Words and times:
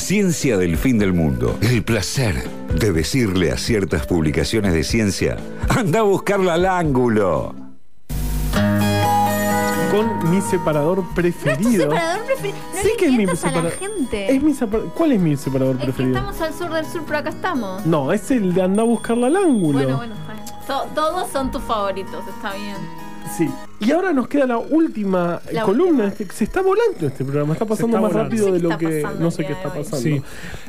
Ciencia 0.00 0.56
del 0.56 0.76
fin 0.76 0.98
del 0.98 1.12
mundo. 1.12 1.56
El 1.60 1.84
placer 1.84 2.42
de 2.74 2.90
decirle 2.92 3.52
a 3.52 3.56
ciertas 3.58 4.06
publicaciones 4.06 4.72
de 4.72 4.82
ciencia, 4.82 5.36
anda 5.68 6.00
a 6.00 6.02
buscarla 6.02 6.54
al 6.54 6.66
ángulo. 6.66 7.54
Con 9.90 10.30
mi 10.30 10.40
separador 10.40 11.04
preferido. 11.14 11.82
separador 11.90 12.24
preferido. 12.26 12.56
No 12.74 12.80
sí 12.82 12.88
le 12.88 12.96
que 12.96 13.04
es 13.04 13.10
mi 13.10 13.16
mientas 13.18 13.44
a 13.44 13.46
la 13.48 13.52
separador. 13.70 13.78
gente. 13.78 14.34
Es 14.36 14.42
mi 14.42 14.54
separa- 14.54 14.84
¿Cuál 14.96 15.12
es 15.12 15.20
mi 15.20 15.36
separador 15.36 15.74
Es 15.76 15.80
que 15.80 15.84
preferido? 15.86 16.16
estamos 16.16 16.40
al 16.40 16.54
sur 16.54 16.72
del 16.72 16.86
sur, 16.86 17.02
pero 17.06 17.18
acá 17.18 17.28
estamos. 17.30 17.86
No, 17.86 18.12
es 18.12 18.30
el 18.30 18.54
de 18.54 18.62
anda 18.62 18.82
a 18.82 18.86
buscarla 18.86 19.26
al 19.28 19.36
ángulo. 19.36 19.78
Bueno, 19.78 19.96
bueno, 19.98 20.14
está 20.14 20.32
bien. 20.32 20.44
To- 20.66 20.86
todos 20.94 21.30
son 21.30 21.50
tus 21.52 21.62
favoritos, 21.62 22.24
está 22.36 22.54
bien. 22.54 22.76
Sí. 23.36 23.48
Y 23.80 23.90
ahora 23.92 24.12
nos 24.12 24.28
queda 24.28 24.46
la 24.46 24.58
última 24.58 25.40
La 25.52 25.62
columna. 25.62 26.04
última. 26.04 26.08
Este- 26.08 26.30
se 26.34 26.44
está 26.44 26.60
volando 26.62 27.06
este 27.06 27.24
programa, 27.24 27.52
está 27.54 27.64
pasando 27.64 27.96
está 27.96 28.00
más 28.00 28.12
volando. 28.12 28.30
rápido 28.30 28.46
No 28.48 28.52
sé 28.54 28.60
de 28.60 28.68
lo 28.68 28.78
que. 28.78 29.18
No 29.22 29.30
sé 29.30 29.46
qué 29.46 29.52
está 29.52 29.68
pasando. 29.68 29.96
Sí. 29.98 30.22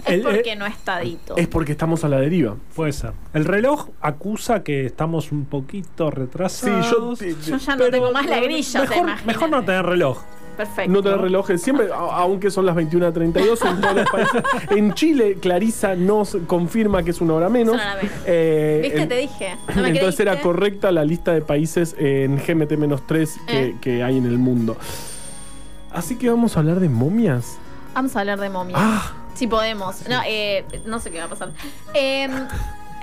Es 0.06 0.14
El- 0.14 0.22
porque 0.22 0.52
eh, 0.52 0.56
no 0.56 0.66
está 0.66 1.00
Dito. 1.00 1.36
Es 1.38 1.48
porque 1.48 1.72
estamos 1.74 2.04
a 2.04 2.10
la 2.10 2.20
deriva. 2.20 2.56
puede 2.76 2.94
ser. 2.94 3.12
El 3.34 3.46
reloj 3.46 3.90
acusa 4.02 4.64
que 4.64 4.86
estamos 4.86 5.32
un 5.32 5.46
poquito 5.46 6.10
Sí, 6.10 6.16
retrasados. 6.16 6.92
yo. 6.92 7.14
te- 7.16 7.36
Yo 7.50 7.58
ya 7.58 7.76
no 7.76 7.90
tengo 7.90 8.12
más 8.12 8.26
la 8.28 8.40
grilla, 8.40 8.82
Mejor, 8.82 9.26
mejor 9.26 9.50
no 9.50 9.64
tener 9.66 9.86
reloj. 9.86 10.20
Perfecto. 10.58 10.92
No 10.92 11.02
tener 11.02 11.20
relojes 11.20 11.62
siempre, 11.62 11.88
aunque 11.94 12.52
son 12.52 12.66
las 12.66 12.76
21.32 12.76 13.70
en 13.70 13.82
todos 13.82 13.96
los 13.96 14.10
países. 14.10 14.44
En 14.70 14.94
Chile, 14.94 15.38
Clarisa 15.42 15.96
nos 15.96 16.38
confirma 16.48 17.04
que 17.04 17.12
es 17.12 17.22
una 17.22 17.34
hora 17.34 17.50
menos. 17.50 17.74
Una 17.76 17.94
hora 17.94 18.02
menos. 18.04 18.16
Eh, 18.26 18.80
¿Viste? 18.84 19.02
en- 19.02 19.10
Te 19.10 19.16
dije. 19.18 19.56
No 19.76 19.82
me 19.82 19.90
Entonces 19.90 20.20
era 20.20 20.40
correcta 20.42 20.92
la 20.92 21.04
lista 21.06 21.34
de 21.34 21.42
países 21.42 21.96
en 21.98 22.38
GMT-3 22.40 23.46
que, 23.48 23.64
Eh. 23.64 23.76
que 23.82 24.04
hay 24.04 24.18
en 24.18 24.26
el 24.26 24.38
mundo. 24.38 24.78
Así 25.92 26.16
que 26.18 26.30
vamos 26.30 26.56
a 26.56 26.60
hablar 26.60 26.80
de 26.80 26.90
momias. 26.90 27.58
Vamos 27.94 28.16
a 28.16 28.20
hablar 28.22 28.40
de 28.40 28.50
momias. 28.50 28.80
Ah, 28.82 29.12
Si 29.34 29.48
podemos. 29.48 30.08
No, 30.08 30.22
eh, 30.28 30.66
no 30.86 31.00
sé 31.00 31.10
qué 31.12 31.20
va 31.20 31.26
a 31.26 31.30
pasar. 31.30 31.50
Eh, 31.94 32.30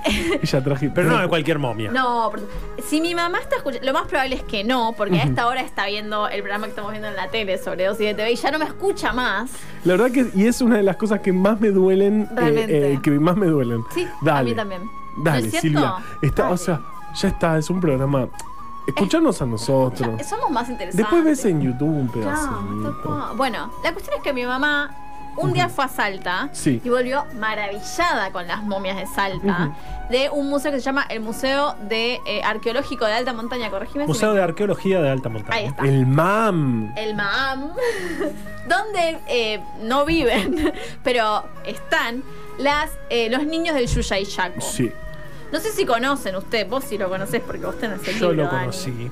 ella 0.42 0.64
traje. 0.64 0.90
Pero 0.94 1.10
no 1.10 1.18
de 1.18 1.28
cualquier 1.28 1.58
momia. 1.58 1.90
no, 1.90 2.30
pero- 2.32 2.46
si 2.86 3.00
mi 3.00 3.14
mamá 3.14 3.38
está 3.40 3.56
escuchando, 3.56 3.86
lo 3.86 3.92
más 3.92 4.06
probable 4.06 4.36
es 4.36 4.42
que 4.44 4.64
no, 4.64 4.94
porque 4.96 5.20
a 5.20 5.24
esta 5.24 5.46
hora 5.46 5.60
está 5.60 5.86
viendo 5.86 6.28
el 6.28 6.40
programa 6.40 6.64
que 6.66 6.70
estamos 6.70 6.90
viendo 6.92 7.08
en 7.08 7.16
la 7.16 7.28
tele 7.28 7.58
sobre 7.58 7.84
Dosis 7.86 8.06
de 8.06 8.14
TV 8.14 8.32
y 8.32 8.36
ya 8.36 8.50
no 8.50 8.58
me 8.58 8.64
escucha 8.64 9.12
más. 9.12 9.50
La 9.84 9.94
verdad 9.96 10.10
que 10.10 10.30
y 10.34 10.46
es 10.46 10.60
una 10.62 10.76
de 10.76 10.82
las 10.82 10.96
cosas 10.96 11.20
que 11.20 11.32
más 11.32 11.60
me 11.60 11.68
duelen. 11.70 12.22
eh, 12.22 12.34
Realmente. 12.34 12.92
eh, 12.94 13.00
que 13.02 13.10
más 13.12 13.36
me 13.36 13.46
duelen. 13.46 13.82
Sí, 13.94 14.06
Dale. 14.22 14.38
a 14.40 14.42
mí 14.44 14.54
también. 14.54 14.82
¿No 15.18 15.24
Dale, 15.24 15.46
es 15.46 15.50
cierto? 15.50 15.68
Silvia. 15.68 15.94
Está, 16.22 16.48
o 16.50 16.56
sea, 16.56 16.80
ya 17.14 17.28
está, 17.28 17.58
es 17.58 17.68
un 17.68 17.80
programa. 17.80 18.28
Escucharnos 18.86 19.42
a 19.42 19.46
nosotros. 19.46 20.16
Ya, 20.16 20.24
somos 20.24 20.50
más 20.50 20.68
interesantes. 20.70 20.96
Después 20.96 21.22
ves 21.24 21.44
en 21.44 21.60
YouTube 21.60 21.88
un 21.94 22.06
Claro, 22.08 22.30
pedacito. 22.30 22.90
tocó. 23.02 23.34
Bueno, 23.36 23.70
la 23.84 23.92
cuestión 23.92 24.16
es 24.16 24.22
que 24.22 24.32
mi 24.32 24.46
mamá 24.46 24.90
un 25.38 25.52
día 25.52 25.68
fue 25.68 25.84
a 25.84 25.88
Salta 25.88 26.48
Sí. 26.52 26.80
y 26.84 26.88
volvió 26.88 27.24
maravillada 27.34 28.30
con 28.32 28.46
las 28.46 28.62
momias 28.62 28.96
de 28.96 29.06
Salta 29.06 29.76
de 30.10 30.30
un 30.30 30.48
museo 30.48 30.70
que 30.72 30.78
se 30.78 30.84
llama 30.84 31.04
el 31.10 31.20
Museo 31.20 31.74
de 31.88 32.20
eh, 32.26 32.42
Arqueológico 32.42 33.04
de 33.04 33.12
Alta 33.12 33.32
Montaña. 33.32 33.68
Corregime 33.70 34.04
si 34.04 34.08
Museo 34.08 34.30
me- 34.30 34.36
de 34.38 34.42
Arqueología 34.44 35.00
de 35.02 35.10
Alta 35.10 35.28
Montaña. 35.28 35.56
Ahí 35.56 35.66
está. 35.66 35.82
El 35.84 36.06
MAM. 36.06 36.92
El 36.96 37.14
MAM, 37.14 37.72
donde 38.68 39.18
eh, 39.28 39.60
no 39.82 40.04
viven, 40.04 40.72
pero 41.04 41.44
están 41.66 42.22
las, 42.58 42.90
eh, 43.10 43.28
los 43.30 43.44
niños 43.44 43.74
del 43.74 43.86
Yuyay 43.86 44.24
Yaco. 44.24 44.60
Sí. 44.60 44.90
No 45.52 45.60
sé 45.60 45.72
si 45.72 45.86
conocen 45.86 46.36
usted, 46.36 46.68
vos 46.68 46.84
sí 46.84 46.98
lo 46.98 47.08
conocés 47.08 47.40
porque 47.40 47.64
vos 47.64 47.78
tenés 47.78 48.06
el 48.06 48.18
Yo 48.18 48.30
libro, 48.32 48.44
lo 48.44 48.50
Dani. 48.50 49.10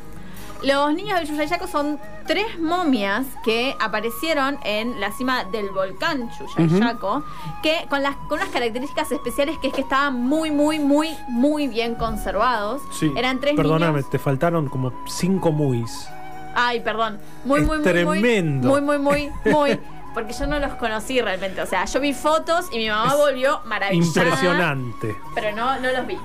Los 0.63 0.95
niños 0.95 1.19
del 1.19 1.29
Yuyayaco 1.29 1.67
son 1.67 2.01
tres 2.27 2.59
momias 2.59 3.27
que 3.45 3.77
aparecieron 3.79 4.59
en 4.65 5.01
la 5.01 5.13
cima 5.13 5.45
del 5.45 5.71
volcán 5.71 6.31
Yuyayaco, 6.57 7.23
que 7.63 7.87
con, 7.91 8.03
las, 8.03 8.17
con 8.29 8.39
unas 8.39 8.49
características 8.49 9.13
especiales 9.13 9.59
que 9.59 9.69
es 9.69 9.75
que 9.75 9.83
estaban 9.83 10.15
muy, 10.23 10.51
muy, 10.51 10.79
muy, 10.79 11.15
muy 11.29 11.69
bien 11.69 11.95
conservados. 11.95 12.81
Sí. 12.93 13.13
Eran 13.17 13.39
tres 13.41 13.55
Perdóname, 13.55 13.99
niños. 13.99 14.11
te 14.11 14.19
faltaron 14.19 14.69
como 14.69 14.93
cinco 15.07 15.53
muis. 15.53 16.09
Ay, 16.55 16.81
perdón. 16.81 17.21
Muy, 17.45 17.61
Es 17.61 17.67
muy, 17.67 17.77
muy, 17.77 17.85
tremendo. 17.85 18.69
muy, 18.69 18.81
muy, 18.81 18.99
muy, 18.99 19.31
muy, 19.45 19.53
muy. 19.53 19.81
Porque 20.15 20.33
yo 20.33 20.47
no 20.47 20.59
los 20.59 20.73
conocí 20.77 21.21
realmente. 21.21 21.61
O 21.61 21.67
sea, 21.67 21.85
yo 21.85 22.01
vi 22.01 22.15
fotos 22.15 22.67
y 22.73 22.79
mi 22.79 22.89
mamá 22.89 23.13
Es 23.13 23.19
volvió 23.19 23.61
maravillada. 23.67 24.07
Impresionante. 24.25 25.15
pero 25.35 25.55
no, 25.55 25.79
no 25.81 25.93
los 25.93 26.07
vi. 26.07 26.17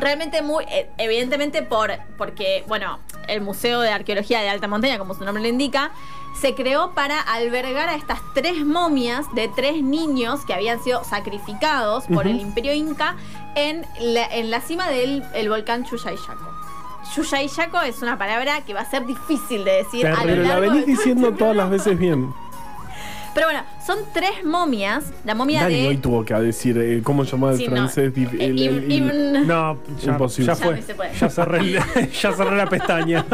Realmente 0.00 0.42
muy, 0.42 0.64
eh, 0.68 0.90
evidentemente 0.98 1.62
por, 1.62 1.90
porque, 2.18 2.64
bueno, 2.68 2.98
el 3.28 3.40
Museo 3.40 3.80
de 3.80 3.90
Arqueología 3.90 4.40
de 4.40 4.48
Alta 4.48 4.68
Montaña, 4.68 4.98
como 4.98 5.14
su 5.14 5.24
nombre 5.24 5.42
lo 5.42 5.48
indica, 5.48 5.92
se 6.34 6.54
creó 6.54 6.92
para 6.92 7.20
albergar 7.20 7.88
a 7.88 7.94
estas 7.94 8.20
tres 8.34 8.64
momias 8.64 9.26
de 9.34 9.48
tres 9.48 9.82
niños 9.82 10.44
que 10.44 10.54
habían 10.54 10.82
sido 10.82 11.04
sacrificados 11.04 12.04
por 12.06 12.26
el 12.26 12.40
Imperio 12.40 12.74
Inca 12.74 13.16
en 13.54 13.86
la, 14.00 14.26
en 14.26 14.50
la 14.50 14.60
cima 14.60 14.88
del 14.88 15.22
el 15.34 15.48
volcán 15.48 15.84
Chuyayaco. 15.84 16.52
Chuyayaco 17.14 17.80
es 17.82 18.02
una 18.02 18.18
palabra 18.18 18.62
que 18.62 18.74
va 18.74 18.80
a 18.80 18.90
ser 18.90 19.06
difícil 19.06 19.64
de 19.64 19.72
decir 19.72 20.06
a 20.06 20.10
lo 20.10 20.22
Pero 20.22 20.42
la 20.42 20.48
largo 20.48 20.70
venís 20.70 20.86
de 20.86 20.92
diciendo 20.92 21.32
todas 21.32 21.54
las 21.54 21.70
veces 21.70 21.98
bien. 21.98 22.34
Pero 23.34 23.46
bueno, 23.48 23.62
son 23.84 23.98
tres 24.12 24.44
momias. 24.44 25.04
La 25.24 25.34
momia 25.34 25.62
Dani 25.62 25.82
de... 25.82 25.88
hoy 25.88 25.96
tuvo 25.96 26.24
que 26.24 26.34
decir 26.34 26.78
eh, 26.78 27.00
cómo 27.02 27.24
llamaba 27.24 27.52
el 27.52 27.58
Sí, 27.58 27.64
no, 27.66 27.72
francés. 27.72 28.14
dif- 28.14 28.32
eh, 28.34 28.44
el- 28.46 28.62
el- 28.62 28.88
im- 28.88 29.10
el- 29.10 29.36
im- 29.42 29.46
No, 29.46 29.78
ya, 30.00 30.12
Imposible. 30.12 30.46
ya 30.54 30.58
Ya 30.58 30.64
fue. 30.64 30.76
no 30.76 30.82
se 30.86 30.94
puede. 30.94 31.14
Ya 31.14 31.30
cerré, 31.30 31.58
el- 31.58 32.10
ya 32.12 32.32
cerré 32.32 32.56
la 32.56 32.68
pestaña. 32.68 33.26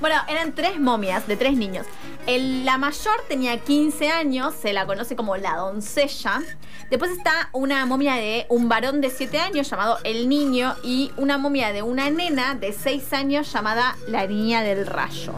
Bueno, 0.00 0.16
eran 0.28 0.52
tres 0.54 0.78
momias 0.80 1.26
de 1.26 1.36
tres 1.36 1.56
niños. 1.56 1.86
El- 2.26 2.64
la 2.64 2.78
mayor 2.78 3.14
tenía 3.28 3.56
15 3.58 4.10
años, 4.10 4.54
se 4.60 4.72
la 4.72 4.86
conoce 4.86 5.16
como 5.16 5.36
la 5.36 5.56
doncella. 5.56 6.40
Después 6.90 7.12
está 7.12 7.48
una 7.52 7.86
momia 7.86 8.14
de 8.16 8.44
un 8.48 8.68
varón 8.68 9.00
de 9.00 9.08
7 9.10 9.38
años 9.38 9.70
llamado 9.70 9.98
el 10.04 10.28
niño 10.28 10.74
y 10.84 11.10
una 11.16 11.38
momia 11.38 11.72
de 11.72 11.82
una 11.82 12.10
nena 12.10 12.54
de 12.54 12.72
6 12.72 13.12
años 13.12 13.50
llamada 13.52 13.96
la 14.08 14.26
niña 14.26 14.62
del 14.62 14.86
rayo. 14.86 15.32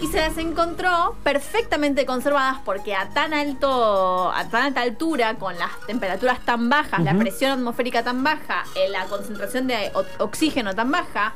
Y 0.00 0.06
se 0.06 0.18
las 0.18 0.38
encontró 0.38 1.16
perfectamente 1.24 2.06
conservadas 2.06 2.58
porque 2.64 2.94
a 2.94 3.08
tan 3.08 3.34
alto, 3.34 4.30
a 4.32 4.48
tan 4.48 4.62
alta 4.62 4.82
altura, 4.82 5.34
con 5.34 5.58
las 5.58 5.70
temperaturas 5.86 6.44
tan 6.44 6.68
bajas, 6.68 7.02
la 7.02 7.18
presión 7.18 7.52
atmosférica 7.52 8.04
tan 8.04 8.22
baja, 8.22 8.64
eh, 8.76 8.88
la 8.90 9.06
concentración 9.06 9.66
de 9.66 9.90
oxígeno 10.18 10.74
tan 10.74 10.90
baja, 10.90 11.34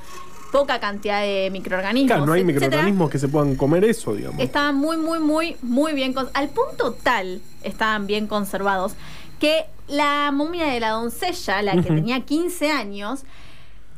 poca 0.52 0.78
cantidad 0.78 1.22
de 1.22 1.48
microorganismos. 1.50 2.08
Claro, 2.08 2.26
no 2.26 2.32
hay 2.34 2.42
etcétera, 2.42 2.66
microorganismos 2.66 3.10
que 3.10 3.18
se 3.18 3.28
puedan 3.28 3.56
comer 3.56 3.84
eso, 3.84 4.14
digamos. 4.14 4.40
Estaban 4.40 4.76
muy, 4.76 4.96
muy, 4.96 5.18
muy, 5.18 5.56
muy 5.62 5.92
bien 5.94 6.14
Al 6.34 6.48
punto 6.50 6.92
tal 6.92 7.40
estaban 7.62 8.06
bien 8.06 8.26
conservados 8.26 8.92
que 9.40 9.64
la 9.88 10.30
momia 10.32 10.66
de 10.66 10.78
la 10.78 10.90
doncella, 10.90 11.62
la 11.62 11.72
que 11.72 11.88
tenía 11.88 12.20
15 12.20 12.70
años, 12.70 13.24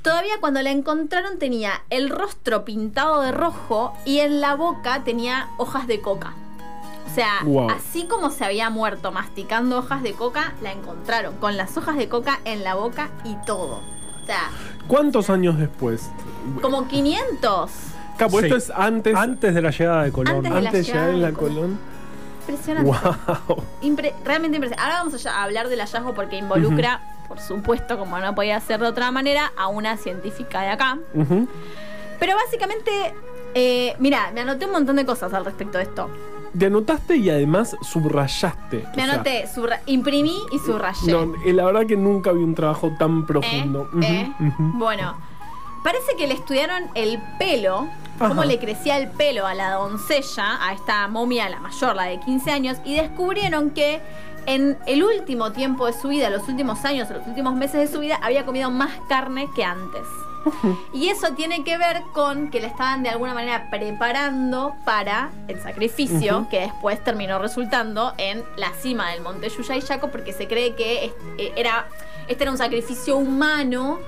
todavía 0.04 0.34
cuando 0.38 0.62
la 0.62 0.70
encontraron 0.70 1.38
tenía 1.41 1.82
el 1.91 2.10
rostro 2.10 2.65
pintado 2.65 3.22
de 3.22 3.32
rojo 3.32 3.92
y 4.04 4.20
en 4.20 4.41
la 4.41 4.54
boca 4.54 5.03
tenía 5.03 5.48
hojas 5.56 5.88
de 5.88 6.00
coca. 6.00 6.34
O 7.10 7.15
sea, 7.15 7.41
Wow. 7.44 7.70
así 7.70 8.04
como 8.06 8.31
se 8.31 8.44
había 8.44 8.70
muerto 8.70 9.10
masticando 9.12 9.78
hojas 9.78 10.03
de 10.03 10.12
coca, 10.12 10.53
la 10.62 10.72
encontraron 10.72 11.34
con 11.37 11.56
las 11.56 11.76
hojas 11.76 11.97
de 11.97 12.09
coca 12.09 12.38
en 12.44 12.62
la 12.64 12.75
boca 12.75 13.10
y 13.25 13.34
todo. 13.47 13.81
O 14.22 14.26
sea, 14.26 14.50
¿Cuántos 14.88 15.31
años 15.31 15.59
después? 15.59 16.10
como 16.60 16.87
500. 16.87 17.70
Capo, 18.19 18.38
Sí. 18.38 18.44
esto 18.47 18.56
es 18.56 18.70
antes, 18.70 19.16
Antes 19.16 19.54
de 19.54 19.62
la 19.62 19.70
llegada 19.70 20.04
de 20.04 20.12
Colón. 20.12 20.37
Antes 20.37 20.53
de 20.53 20.60
la 20.60 20.69
antes 20.69 20.72
de 20.72 20.82
llegar 20.84 20.94
llegada 21.00 21.14
en 21.14 21.22
la 21.22 21.28
de 21.28 21.34
Colón. 21.34 21.54
Colón. 21.56 21.94
Impresionante. 22.49 22.91
Wow. 22.91 23.62
Impre- 23.82 24.12
realmente 24.25 24.56
impresionante. 24.56 24.82
Ahora 24.82 25.05
vamos 25.05 25.27
a 25.27 25.43
hablar 25.43 25.69
del 25.69 25.81
hallazgo 25.81 26.15
porque 26.15 26.37
involucra, 26.37 27.00
por 27.28 27.41
supuesto, 27.41 27.99
como 27.99 28.19
no 28.19 28.34
podía 28.34 28.60
ser 28.60 28.81
de 28.81 28.87
otra 28.87 29.10
manera, 29.10 29.53
a 29.56 29.69
una 29.69 29.97
científica 29.97 30.62
de 30.62 30.69
acá. 30.69 30.99
Pero 32.21 32.37
básicamente, 32.37 32.91
eh, 33.55 33.94
mira, 33.99 34.31
me 34.34 34.41
anoté 34.43 34.66
un 34.66 34.72
montón 34.72 34.97
de 34.97 35.05
cosas 35.06 35.32
al 35.34 35.44
respecto 35.44 35.78
de 35.78 35.84
esto. 35.84 36.09
Te 36.56 36.66
anotaste 36.66 37.16
y 37.16 37.31
además 37.31 37.77
subrayaste. 37.82 38.87
Me 38.96 39.02
anoté, 39.02 39.46
subra- 39.52 39.81
imprimí 39.87 40.37
y 40.52 40.58
subrayé. 40.61 41.11
No, 41.11 41.32
eh, 41.44 41.52
la 41.52 41.64
verdad 41.64 41.85
que 41.87 41.96
nunca 41.96 42.31
vi 42.31 42.44
un 42.44 42.55
trabajo 42.55 42.93
tan 42.99 43.20
¿Eh? 43.20 43.25
profundo. 43.26 43.88
¿Eh? 44.00 44.32
ujú. 44.38 44.62
Bueno, 44.79 45.17
parece 45.84 46.16
que 46.16 46.26
le 46.26 46.34
estudiaron 46.34 46.90
el 46.94 47.20
pelo, 47.38 47.88
cómo 48.19 48.42
le 48.42 48.58
crecía 48.58 48.96
el 48.96 49.10
pelo 49.10 49.46
a 49.46 49.54
la 49.54 49.72
doncella, 49.72 50.58
a 50.66 50.72
esta 50.72 51.06
momia, 51.08 51.48
la 51.50 51.60
mayor, 51.60 51.94
la 51.94 52.04
de 52.04 52.19
15 52.19 52.50
años, 52.50 52.78
y 52.84 52.96
descubrieron 52.96 53.70
que 53.70 54.00
en 54.46 54.78
el 54.86 55.04
último 55.04 55.52
tiempo 55.52 55.86
de 55.86 55.92
su 55.92 56.08
vida, 56.08 56.31
los 56.31 56.48
últimos 56.48 56.84
años, 56.86 57.08
los 57.10 57.26
últimos 57.26 57.54
meses 57.54 57.81
de 57.81 57.94
su 57.94 58.00
vida, 58.00 58.19
había 58.22 58.46
comido 58.46 58.70
más 58.70 58.92
carne 59.08 59.48
que 59.54 59.62
antes. 59.62 60.02
Y 60.92 61.08
eso 61.08 61.32
tiene 61.32 61.64
que 61.64 61.78
ver 61.78 62.02
con 62.12 62.50
que 62.50 62.60
le 62.60 62.66
estaban 62.66 63.02
de 63.02 63.08
alguna 63.08 63.32
manera 63.32 63.70
preparando 63.70 64.75
para 64.84 65.31
el 65.48 65.58
sacrificio 65.62 66.46
que 66.50 66.60
después 66.60 67.02
terminó 67.02 67.38
resultando 67.38 68.12
en 68.19 68.44
la 68.56 68.70
cima 68.75 69.10
del 69.10 69.22
monte 69.22 69.48
Yuyayaco 69.48 70.10
porque 70.10 70.34
se 70.34 70.46
cree 70.46 70.75
que 70.75 71.14
eh, 71.38 71.52
era, 71.56 71.86
este 72.28 72.44
era 72.44 72.50
un 72.50 72.58
sacrificio 72.58 73.16
humano 73.16 74.00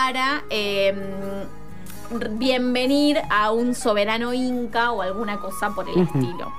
para 0.00 0.44
eh, 0.50 0.94
bienvenir 2.32 3.20
a 3.28 3.50
un 3.50 3.74
soberano 3.74 4.32
inca 4.32 4.92
o 4.92 5.02
alguna 5.02 5.40
cosa 5.40 5.70
por 5.70 5.88
el 5.88 5.98
estilo. 6.02 6.52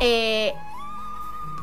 Eh, 0.00 0.52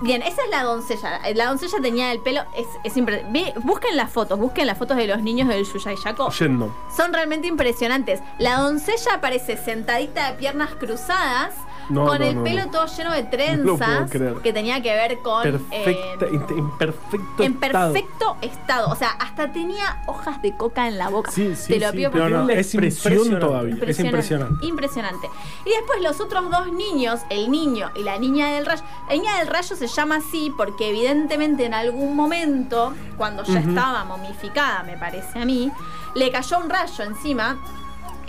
Bien, 0.01 0.21
esa 0.21 0.41
es 0.43 0.49
la 0.49 0.63
doncella. 0.63 1.19
La 1.35 1.47
doncella 1.47 1.77
tenía 1.81 2.13
el 2.13 2.21
pelo. 2.21 2.41
Es, 2.55 2.67
es 2.85 2.95
impre- 2.95 3.25
ve- 3.33 3.53
busquen 3.63 3.97
las 3.97 4.09
fotos, 4.09 4.39
busquen 4.39 4.65
las 4.65 4.77
fotos 4.77 4.95
de 4.95 5.07
los 5.07 5.21
niños 5.21 5.49
del 5.49 5.65
Yuyayaco. 5.65 6.29
Yendo. 6.31 6.73
Son 6.95 7.11
realmente 7.11 7.47
impresionantes. 7.47 8.21
La 8.37 8.59
doncella 8.59 9.15
aparece 9.15 9.57
sentadita 9.57 10.31
de 10.31 10.37
piernas 10.37 10.69
cruzadas, 10.79 11.53
No, 11.89 12.05
con 12.05 12.19
no, 12.19 12.25
el 12.25 12.35
no, 12.35 12.43
pelo 12.43 12.65
no. 12.65 12.71
todo 12.71 12.85
lleno 12.85 13.11
de 13.11 13.23
trenzas, 13.23 14.11
que 14.43 14.53
tenía 14.53 14.81
que 14.81 14.93
ver 14.93 15.19
con. 15.19 15.43
Perfecta, 15.43 16.25
eh, 16.25 16.39
en, 16.49 16.77
perfecto 16.77 17.43
en 17.43 17.53
estado. 17.53 17.93
perfecto 17.93 18.37
estado. 18.41 18.89
O 18.89 18.95
sea, 18.95 19.09
hasta 19.09 19.51
tenía 19.51 20.01
hojas 20.05 20.41
de 20.41 20.55
coca 20.55 20.87
en 20.87 20.97
la 20.97 21.09
boca. 21.09 21.31
Sí, 21.31 21.55
sí, 21.55 21.73
Te 21.73 21.79
lo 21.79 21.91
sí, 21.91 21.97
pido 21.97 22.11
pero 22.11 22.25
por 22.25 22.31
no, 22.31 22.37
favor. 22.37 22.53
la 22.53 22.61
expresión 22.61 23.39
todavía. 23.39 23.75
Es 23.87 23.99
impresionante. 23.99 24.65
Impresionante. 24.65 25.29
Y 25.65 25.69
después 25.69 26.01
los 26.01 26.19
otros 26.21 26.49
dos 26.51 26.71
niños, 26.71 27.21
el 27.29 27.49
niño 27.49 27.89
y 27.95 28.03
la 28.03 28.17
niña 28.17 28.53
del 28.53 28.65
rayo. 28.65 28.83
La 29.07 29.15
niña 29.15 29.37
del 29.39 29.47
rayo 29.47 29.75
se 29.75 29.87
llama 29.87 30.17
así 30.17 30.53
porque 30.55 30.89
evidentemente 30.89 31.65
en 31.65 31.73
algún 31.73 32.15
momento, 32.15 32.93
cuando 33.17 33.43
ya 33.43 33.59
estaba 33.59 34.03
momificada, 34.05 34.83
me 34.83 34.97
parece 34.97 35.39
a 35.39 35.45
mí, 35.45 35.71
le 36.15 36.31
cayó 36.31 36.59
un 36.59 36.69
rayo 36.69 37.03
encima 37.03 37.57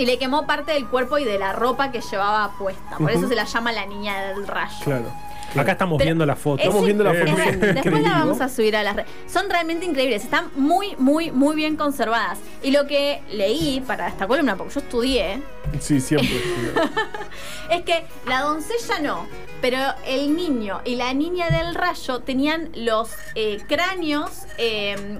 y 0.00 0.06
le 0.06 0.18
quemó 0.18 0.46
parte 0.46 0.72
del 0.72 0.86
cuerpo 0.88 1.18
y 1.18 1.24
de 1.24 1.38
la 1.38 1.52
ropa 1.52 1.90
que 1.92 2.00
llevaba 2.00 2.52
puesta. 2.58 2.96
Por 2.96 3.10
eso 3.10 3.28
se 3.28 3.34
la 3.34 3.44
llama 3.44 3.70
la 3.72 3.84
niña 3.86 4.20
del 4.28 4.46
rayo. 4.46 4.76
Claro. 4.84 5.12
Acá 5.56 5.72
estamos 5.72 5.98
Pero 5.98 6.06
viendo 6.10 6.24
la 6.26 6.36
foto. 6.36 6.58
Estamos 6.62 6.78
Es- 6.82 6.84
viendo 6.86 7.02
la 7.02 7.10
foto. 7.10 7.24
es 7.24 7.36
Después 7.60 7.76
increíble. 7.76 8.02
la 8.08 8.18
vamos 8.20 8.40
a 8.40 8.48
subir 8.48 8.76
a 8.76 8.84
las 8.84 8.94
redes. 8.94 9.10
Son 9.26 9.50
realmente 9.50 9.84
increíbles, 9.84 10.22
están 10.22 10.48
muy, 10.54 10.94
muy, 10.96 11.32
muy 11.32 11.56
bien 11.56 11.74
conservadas. 11.76 12.38
Y 12.62 12.70
lo 12.70 12.86
que 12.86 13.20
leí 13.32 13.82
para 13.84 14.06
esta 14.06 14.28
columna, 14.28 14.56
porque 14.56 14.74
yo 14.74 14.80
estudié, 14.80 15.42
Sí, 15.80 16.00
siempre. 16.00 16.30
es 17.70 17.82
que 17.82 18.04
la 18.26 18.42
doncella 18.42 19.00
no, 19.00 19.26
pero 19.60 19.78
el 20.06 20.36
niño 20.36 20.82
y 20.84 20.94
la 20.94 21.12
niña 21.14 21.50
del 21.50 21.74
rayo 21.74 22.20
tenían 22.20 22.70
los 22.76 23.10
eh, 23.34 23.58
cráneos, 23.68 24.30
eh, 24.56 25.18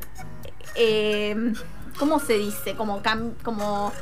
eh, 0.76 1.52
¿cómo 1.98 2.20
se 2.20 2.34
dice? 2.38 2.74
Como, 2.76 3.02
cam- 3.02 3.34
como 3.42 3.92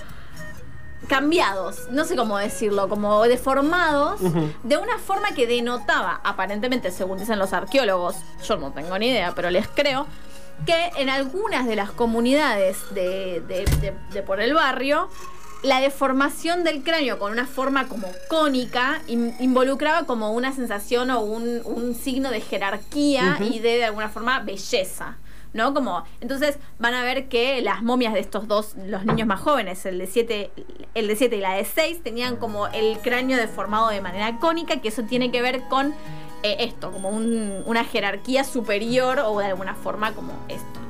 cambiados, 1.07 1.89
no 1.91 2.05
sé 2.05 2.17
cómo 2.17 2.39
decirlo, 2.39 2.89
como 2.89 3.23
deformados, 3.25 4.21
de 4.63 4.77
una 4.77 4.99
forma 4.99 5.29
que 5.35 5.47
denotaba, 5.47 6.21
aparentemente, 6.25 6.91
según 6.91 7.19
dicen 7.19 7.39
los 7.39 7.53
arqueólogos, 7.53 8.17
yo 8.47 8.57
no 8.57 8.73
tengo 8.73 8.99
ni 8.99 9.09
idea, 9.09 9.33
pero 9.35 9.51
les 9.51 9.69
creo, 9.69 10.07
que 10.67 10.91
en 10.97 11.09
algunas 11.09 11.67
de 11.67 11.77
las 11.77 11.91
comunidades 11.93 12.79
de, 12.95 13.41
de- 13.47 13.65
de- 13.81 13.95
de 14.13 14.23
por 14.23 14.41
el 14.41 14.55
barrio, 14.55 15.09
la 15.63 15.81
deformación 15.81 16.63
del 16.65 16.83
cráneo 16.83 17.19
con 17.19 17.33
una 17.33 17.47
forma 17.47 17.89
como 17.89 18.09
cónica 18.29 19.01
in- 19.07 19.35
involucraba 19.41 20.05
como 20.07 20.33
una 20.33 20.53
sensación 20.53 21.11
o 21.11 21.21
un, 21.21 21.63
un 21.65 21.95
signo 21.95 22.31
de 22.31 22.41
jerarquía 22.41 23.37
y 23.55 23.59
de, 23.61 23.77
de 23.79 23.85
alguna 23.85 24.09
forma, 24.09 24.41
belleza. 24.41 25.17
¿No? 25.55 25.73
Como, 25.73 26.05
entonces 26.21 26.59
van 26.79 26.93
a 26.95 27.03
ver 27.03 27.29
que 27.29 27.63
las 27.63 27.83
momias 27.83 28.13
de 28.13 28.21
estos 28.21 28.47
dos, 28.49 28.75
los 28.87 29.05
niños 29.07 29.27
más 29.27 29.41
jóvenes, 29.41 29.85
el 29.87 29.99
de 29.99 30.07
7 30.07 30.51
el 30.95 31.07
de 31.09 31.17
siete 31.17 31.37
y 31.37 31.41
la 31.41 31.55
de 31.55 31.65
6, 31.65 32.03
tenían 32.03 32.37
como 32.37 32.67
el 32.69 32.99
cráneo 32.99 33.37
deformado 33.39 33.89
de 33.89 34.01
manera 34.01 34.39
cónica, 34.39 34.81
que 34.81 34.89
eso 34.89 35.03
tiene 35.05 35.31
que 35.31 35.41
ver 35.43 35.63
con 35.69 35.95
eh, 36.43 36.57
esto, 36.61 36.91
como 36.93 37.09
un- 37.11 37.63
una 37.67 37.83
jerarquía 37.85 38.45
superior 38.45 39.19
o 39.21 39.39
de 39.39 39.47
alguna 39.47 39.75
forma 39.75 40.13
como 40.13 40.33
esto. 40.49 40.81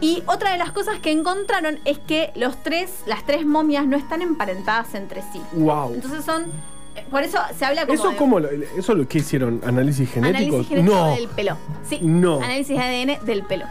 Y 0.00 0.22
otra 0.26 0.52
de 0.52 0.58
las 0.58 0.72
cosas 0.72 0.98
que 0.98 1.10
encontraron 1.12 1.78
es 1.84 1.98
que 1.98 2.32
los 2.34 2.62
tres, 2.62 2.90
las 3.06 3.24
tres 3.24 3.44
momias 3.46 3.86
no 3.86 3.96
están 3.96 4.22
emparentadas 4.22 4.94
entre 4.94 5.22
sí. 5.32 5.40
Wow. 5.52 5.94
Entonces 5.94 6.24
son. 6.24 6.46
Por 7.10 7.22
eso 7.22 7.38
se 7.56 7.64
habla 7.64 7.86
como. 7.86 7.94
¿Eso 7.94 8.10
de 8.10 8.16
cómo 8.16 8.40
lo, 8.40 8.48
eso 8.50 8.94
lo 8.94 9.06
que 9.08 9.18
hicieron? 9.18 9.60
¿Análisis 9.64 10.10
genéticos? 10.10 10.66
Análisis 10.66 10.68
genético 10.68 10.94
no. 10.94 11.14
del 11.14 11.28
pelo. 11.28 11.56
Sí. 11.88 11.98
No. 12.02 12.36
Análisis 12.36 12.76
de 12.76 12.82
ADN 12.82 13.24
del 13.24 13.42
pelo. 13.44 13.66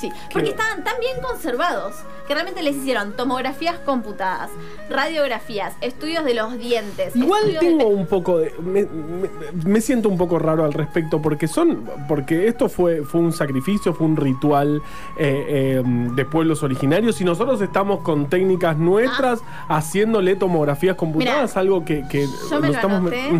Sí. 0.00 0.10
Porque 0.32 0.50
estaban 0.50 0.82
tan 0.84 0.98
bien 1.00 1.16
conservados 1.20 1.94
que 2.26 2.34
realmente 2.34 2.62
les 2.62 2.76
hicieron 2.76 3.12
tomografías 3.16 3.78
computadas, 3.80 4.50
radiografías, 4.88 5.74
estudios 5.80 6.24
de 6.24 6.34
los 6.34 6.58
dientes. 6.58 7.14
Igual 7.16 7.56
tengo 7.58 7.88
un 7.88 8.06
poco 8.06 8.38
de. 8.38 8.52
Me, 8.60 8.84
me- 8.84 9.28
me 9.64 9.80
siento 9.80 10.08
un 10.08 10.16
poco 10.18 10.38
raro 10.38 10.64
al 10.64 10.72
respecto 10.72 11.20
porque 11.20 11.48
son. 11.48 11.88
Porque 12.08 12.46
esto 12.48 12.68
fue, 12.68 13.02
fue 13.02 13.20
un 13.20 13.32
sacrificio, 13.32 13.92
fue 13.94 14.06
un 14.06 14.16
ritual 14.16 14.82
eh, 15.18 15.44
eh, 15.48 15.82
de 15.84 16.24
pueblos 16.24 16.62
originarios 16.62 17.20
y 17.20 17.24
nosotros 17.24 17.60
estamos 17.62 18.00
con 18.00 18.28
técnicas 18.28 18.76
nuestras 18.76 19.40
haciéndole 19.68 20.36
tomografías 20.36 20.96
computadas, 20.96 21.56
algo 21.56 21.84
que, 21.84 22.04
que 22.08 22.26
yo 22.50 22.60
me 22.60 22.68
lo 22.68 22.74
estamos. 22.74 22.98
anoté. 23.00 23.32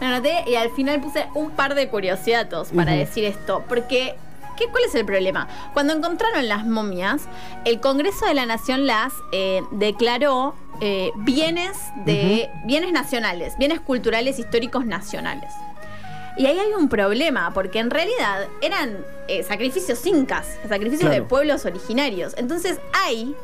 Me 0.00 0.06
anoté 0.06 0.44
y 0.46 0.56
al 0.56 0.70
final 0.70 1.00
puse 1.00 1.26
un 1.34 1.50
par 1.52 1.74
de 1.74 1.88
curiosidades 1.88 2.68
para 2.74 2.92
decir 2.92 3.24
esto. 3.24 3.62
Porque, 3.68 4.14
¿qué, 4.56 4.68
¿cuál 4.68 4.84
es 4.84 4.94
el 4.94 5.04
problema? 5.04 5.48
Cuando 5.72 5.92
encontraron 5.92 6.48
las 6.48 6.66
momias, 6.66 7.22
el 7.64 7.80
Congreso 7.80 8.26
de 8.26 8.34
la 8.34 8.46
Nación 8.46 8.86
las 8.86 9.12
eh, 9.32 9.62
declaró 9.70 10.54
eh, 10.80 11.12
bienes, 11.16 11.76
de, 12.04 12.50
bienes 12.64 12.92
nacionales, 12.92 13.56
bienes 13.58 13.80
culturales 13.80 14.38
históricos 14.38 14.84
nacionales. 14.84 15.50
Y 16.36 16.44
ahí 16.46 16.58
hay 16.58 16.72
un 16.72 16.88
problema, 16.88 17.54
porque 17.54 17.78
en 17.78 17.90
realidad 17.90 18.46
eran 18.60 18.98
eh, 19.28 19.42
sacrificios 19.42 20.04
incas, 20.04 20.46
sacrificios 20.68 21.10
de 21.10 21.22
pueblos 21.22 21.64
originarios. 21.64 22.34
Entonces 22.36 22.78
hay 22.92 23.34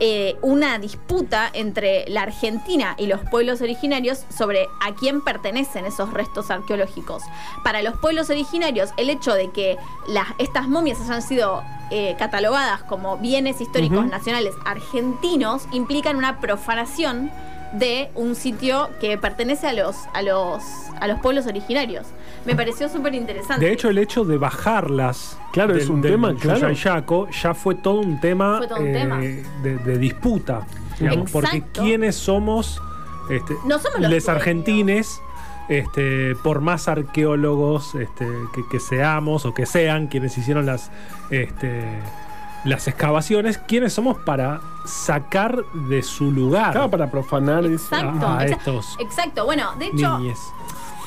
eh, 0.00 0.36
una 0.40 0.78
disputa 0.78 1.50
entre 1.52 2.08
la 2.08 2.22
Argentina 2.22 2.94
y 2.98 3.06
los 3.06 3.20
pueblos 3.30 3.60
originarios 3.60 4.24
sobre 4.34 4.66
a 4.80 4.94
quién 4.94 5.20
pertenecen 5.20 5.84
esos 5.84 6.12
restos 6.12 6.50
arqueológicos. 6.50 7.22
Para 7.62 7.82
los 7.82 7.98
pueblos 7.98 8.30
originarios, 8.30 8.90
el 8.96 9.10
hecho 9.10 9.34
de 9.34 9.50
que 9.50 9.76
las, 10.08 10.28
estas 10.38 10.68
momias 10.68 11.00
hayan 11.02 11.20
sido 11.20 11.62
eh, 11.90 12.16
catalogadas 12.18 12.82
como 12.84 13.18
bienes 13.18 13.60
históricos 13.60 14.06
nacionales 14.06 14.54
argentinos 14.64 15.66
implican 15.72 16.16
una 16.16 16.40
profanación 16.40 17.30
de 17.72 18.10
un 18.14 18.34
sitio 18.34 18.90
que 19.00 19.16
pertenece 19.18 19.66
a 19.68 19.72
los, 19.72 19.96
a 20.12 20.22
los, 20.22 20.62
a 21.00 21.06
los 21.06 21.20
pueblos 21.20 21.46
originarios. 21.46 22.06
Me 22.44 22.56
pareció 22.56 22.88
súper 22.88 23.14
interesante. 23.14 23.64
De 23.64 23.72
hecho, 23.72 23.88
el 23.88 23.98
hecho 23.98 24.24
de 24.24 24.38
bajarlas 24.38 25.38
Claro, 25.52 25.74
es 25.74 25.88
un 25.88 26.00
tema, 26.00 26.34
claro. 26.34 26.60
Yuyayaco 26.68 27.28
ya 27.30 27.54
fue 27.54 27.74
todo 27.74 28.00
un 28.00 28.20
tema, 28.20 28.58
Fue 28.58 28.68
todo 28.68 28.80
un 28.80 28.86
eh, 28.88 28.92
tema. 28.92 29.18
De, 29.18 29.76
de 29.78 29.98
disputa. 29.98 30.66
digamos, 30.98 31.30
porque 31.30 31.64
quiénes 31.72 32.14
somos, 32.16 32.80
este, 33.28 33.54
No 33.66 33.78
somos 33.78 34.00
los 34.00 34.10
les 34.10 34.28
argentines, 34.28 35.20
este, 35.68 36.34
por 36.36 36.60
más 36.60 36.88
arqueólogos 36.88 37.94
este, 37.96 38.26
que, 38.54 38.62
que 38.70 38.80
seamos 38.80 39.44
o 39.44 39.54
que 39.54 39.66
sean 39.66 40.06
quienes 40.06 40.38
hicieron 40.38 40.66
las, 40.66 40.90
este, 41.30 41.84
las 42.64 42.86
excavaciones, 42.88 43.58
quiénes 43.58 43.92
somos 43.92 44.18
para 44.18 44.60
sacar 44.84 45.64
de 45.88 46.02
su 46.02 46.30
lugar 46.30 46.72
Claro, 46.72 46.90
para 46.90 47.10
profanar. 47.10 47.64
Exacto, 47.66 48.26
a 48.26 48.44
exa- 48.44 48.50
estos 48.58 48.96
exacto. 48.98 49.44
Bueno, 49.44 49.72
de 49.78 49.86
hecho, 49.86 50.18
niñes. 50.18 50.38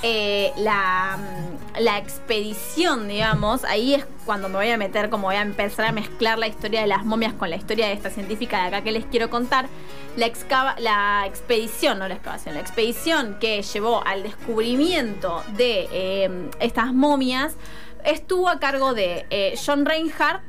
eh, 0.02 0.52
la, 0.58 1.18
mm, 1.18 1.80
la 1.82 1.98
expedición, 1.98 3.08
digamos, 3.08 3.64
ahí 3.66 3.94
es 3.96 4.06
cuando 4.26 4.50
me 4.50 4.56
voy 4.56 4.70
a 4.70 4.78
meter, 4.78 5.10
como 5.10 5.28
voy 5.28 5.36
a 5.36 5.42
empezar 5.42 5.86
a 5.86 5.92
mezclar 5.92 6.38
la 6.40 6.48
historia 6.48 6.82
de 6.82 6.88
las 6.88 7.06
momias 7.06 7.34
con 7.34 7.50
la 7.50 7.56
historia 7.56 7.88
de 7.88 7.94
esta 7.94 8.10
científica 8.10 8.62
de 8.62 8.68
acá 8.68 8.82
que 8.82 8.92
les 8.92 9.06
quiero 9.06 9.30
contar. 9.30 9.68
La, 10.16 10.28
excava- 10.28 10.76
la 10.80 11.26
expedición, 11.26 12.00
no 12.00 12.08
la 12.08 12.14
excavación, 12.16 12.54
la 12.56 12.62
expedición 12.62 13.38
que 13.40 13.62
llevó 13.64 14.06
al 14.06 14.24
descubrimiento 14.24 15.44
de 15.58 15.88
eh, 15.92 16.50
estas 16.60 16.94
momias 16.94 17.56
estuvo 18.06 18.50
a 18.50 18.60
cargo 18.60 18.94
de 18.94 19.26
eh, 19.30 19.56
John 19.66 19.86
Reinhardt, 19.86 20.42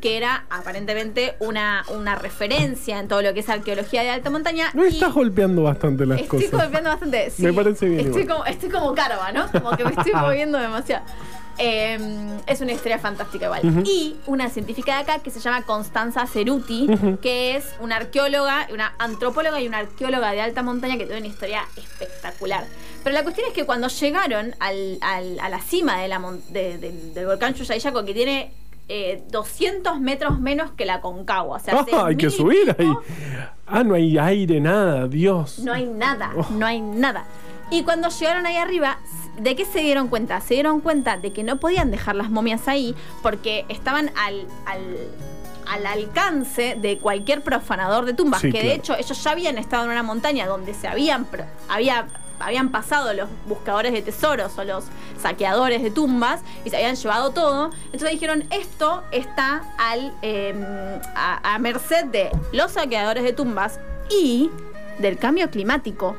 que 0.00 0.16
era 0.16 0.44
aparentemente 0.50 1.34
una, 1.40 1.84
una 1.88 2.14
referencia 2.14 2.98
en 2.98 3.08
todo 3.08 3.22
lo 3.22 3.32
que 3.34 3.40
es 3.40 3.48
arqueología 3.48 4.02
de 4.02 4.10
alta 4.10 4.30
montaña. 4.30 4.70
No 4.74 4.84
estás 4.84 5.12
golpeando 5.12 5.62
bastante 5.64 6.06
las 6.06 6.20
Estoy 6.20 6.44
cosas. 6.46 6.60
golpeando 6.62 6.90
bastante. 6.90 7.30
sí. 7.30 7.42
Me 7.42 7.52
parece 7.52 7.86
bien 7.86 8.00
Estoy 8.06 8.22
igual. 8.22 8.38
como, 8.38 8.46
estoy 8.50 8.68
como 8.70 8.94
Carva, 8.94 9.32
¿no? 9.32 9.46
Como 9.52 9.76
que 9.76 9.84
me 9.84 9.90
estoy 9.90 10.12
moviendo 10.14 10.58
demasiado. 10.58 11.04
Eh, 11.58 11.98
es 12.46 12.60
una 12.62 12.72
historia 12.72 12.98
fantástica 12.98 13.44
igual. 13.44 13.82
Y 13.86 14.16
una 14.26 14.48
científica 14.48 14.96
de 14.96 15.02
acá 15.02 15.18
que 15.18 15.30
se 15.30 15.38
llama 15.38 15.62
Constanza 15.62 16.26
Ceruti, 16.26 16.88
que 17.20 17.56
es 17.56 17.66
una 17.80 17.96
arqueóloga, 17.96 18.68
una 18.72 18.94
antropóloga 18.98 19.60
y 19.60 19.68
una 19.68 19.78
arqueóloga 19.78 20.32
de 20.32 20.40
alta 20.40 20.62
montaña 20.62 20.96
que 20.96 21.04
tiene 21.04 21.20
una 21.20 21.28
historia 21.28 21.62
espectacular. 21.76 22.64
Pero 23.02 23.14
la 23.14 23.22
cuestión 23.22 23.48
es 23.48 23.54
que 23.54 23.64
cuando 23.64 23.88
llegaron 23.88 24.54
al- 24.60 24.98
al- 25.00 25.40
a 25.40 25.48
la 25.48 25.60
cima 25.60 25.98
de 26.00 26.08
la 26.08 26.18
mon- 26.18 26.42
de- 26.50 26.78
del- 26.78 27.14
del 27.14 27.26
volcán 27.26 27.54
Chuyayaco, 27.54 28.04
que 28.04 28.14
tiene 28.14 28.52
eh, 28.88 29.22
200 29.30 30.00
metros 30.00 30.38
menos 30.40 30.72
que 30.72 30.84
la 30.84 31.00
Concagua, 31.00 31.56
o 31.56 31.60
sea, 31.60 31.78
hay 32.04 32.16
que 32.16 32.26
6.000 32.26 32.26
y 32.26 32.30
subir 32.30 32.76
ahí. 32.78 32.92
Ah, 33.66 33.84
no 33.84 33.94
hay 33.94 34.18
aire, 34.18 34.60
nada, 34.60 35.06
Dios. 35.08 35.60
no 35.60 35.72
hay 35.72 35.86
nada, 35.86 36.32
Oh. 36.36 36.46
no 36.50 36.66
hay 36.66 36.80
nada. 36.80 37.24
Y 37.70 37.84
cuando 37.84 38.08
llegaron 38.10 38.44
ahí 38.44 38.56
arriba, 38.56 38.98
¿de 39.38 39.56
qué 39.56 39.64
se 39.64 39.78
dieron 39.80 40.08
cuenta? 40.08 40.40
Se 40.42 40.54
dieron 40.54 40.80
cuenta 40.80 41.16
de 41.16 41.32
que 41.32 41.42
no 41.42 41.56
podían 41.56 41.90
dejar 41.90 42.16
las 42.16 42.28
momias 42.28 42.68
ahí 42.68 42.94
porque 43.22 43.64
estaban 43.70 44.10
al, 44.16 44.46
al, 44.66 44.82
al 45.68 45.86
alcance 45.86 46.76
de 46.78 46.98
cualquier 46.98 47.40
profanador 47.42 48.04
de 48.04 48.12
tumbas. 48.12 48.42
Sí, 48.42 48.52
que 48.52 48.62
de 48.62 48.74
hecho 48.74 48.94
ellos 48.96 49.24
ya 49.24 49.30
habían 49.30 49.56
estado 49.56 49.84
en 49.84 49.90
una 49.90 50.02
montaña 50.02 50.46
donde 50.46 50.74
se 50.74 50.86
habían 50.86 51.26
había 51.68 52.08
habían 52.42 52.70
pasado 52.70 53.12
los 53.12 53.28
buscadores 53.46 53.92
de 53.92 54.02
tesoros 54.02 54.56
o 54.58 54.64
los 54.64 54.84
saqueadores 55.20 55.82
de 55.82 55.90
tumbas 55.90 56.40
y 56.64 56.70
se 56.70 56.76
habían 56.76 56.96
llevado 56.96 57.30
todo. 57.30 57.70
Entonces 57.86 58.10
dijeron, 58.10 58.44
esto 58.50 59.02
está 59.12 59.62
al, 59.78 60.12
eh, 60.22 60.54
a, 61.14 61.54
a 61.54 61.58
merced 61.58 62.06
de 62.06 62.30
los 62.52 62.72
saqueadores 62.72 63.24
de 63.24 63.32
tumbas 63.32 63.78
y 64.10 64.50
del 64.98 65.18
cambio 65.18 65.50
climático. 65.50 66.16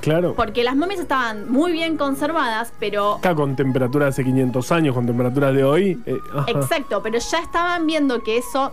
Claro. 0.00 0.34
Porque 0.34 0.64
las 0.64 0.76
momias 0.76 1.00
estaban 1.00 1.50
muy 1.50 1.72
bien 1.72 1.96
conservadas, 1.96 2.72
pero 2.78 3.14
Acá 3.14 3.34
con 3.34 3.56
temperatura 3.56 4.04
de 4.04 4.10
hace 4.10 4.22
500 4.22 4.72
años, 4.72 4.94
con 4.94 5.06
temperatura 5.06 5.50
de 5.50 5.64
hoy. 5.64 5.98
eh. 6.04 6.18
Exacto, 6.48 7.02
pero 7.02 7.18
ya 7.18 7.38
estaban 7.38 7.86
viendo 7.86 8.22
que 8.22 8.36
eso 8.36 8.70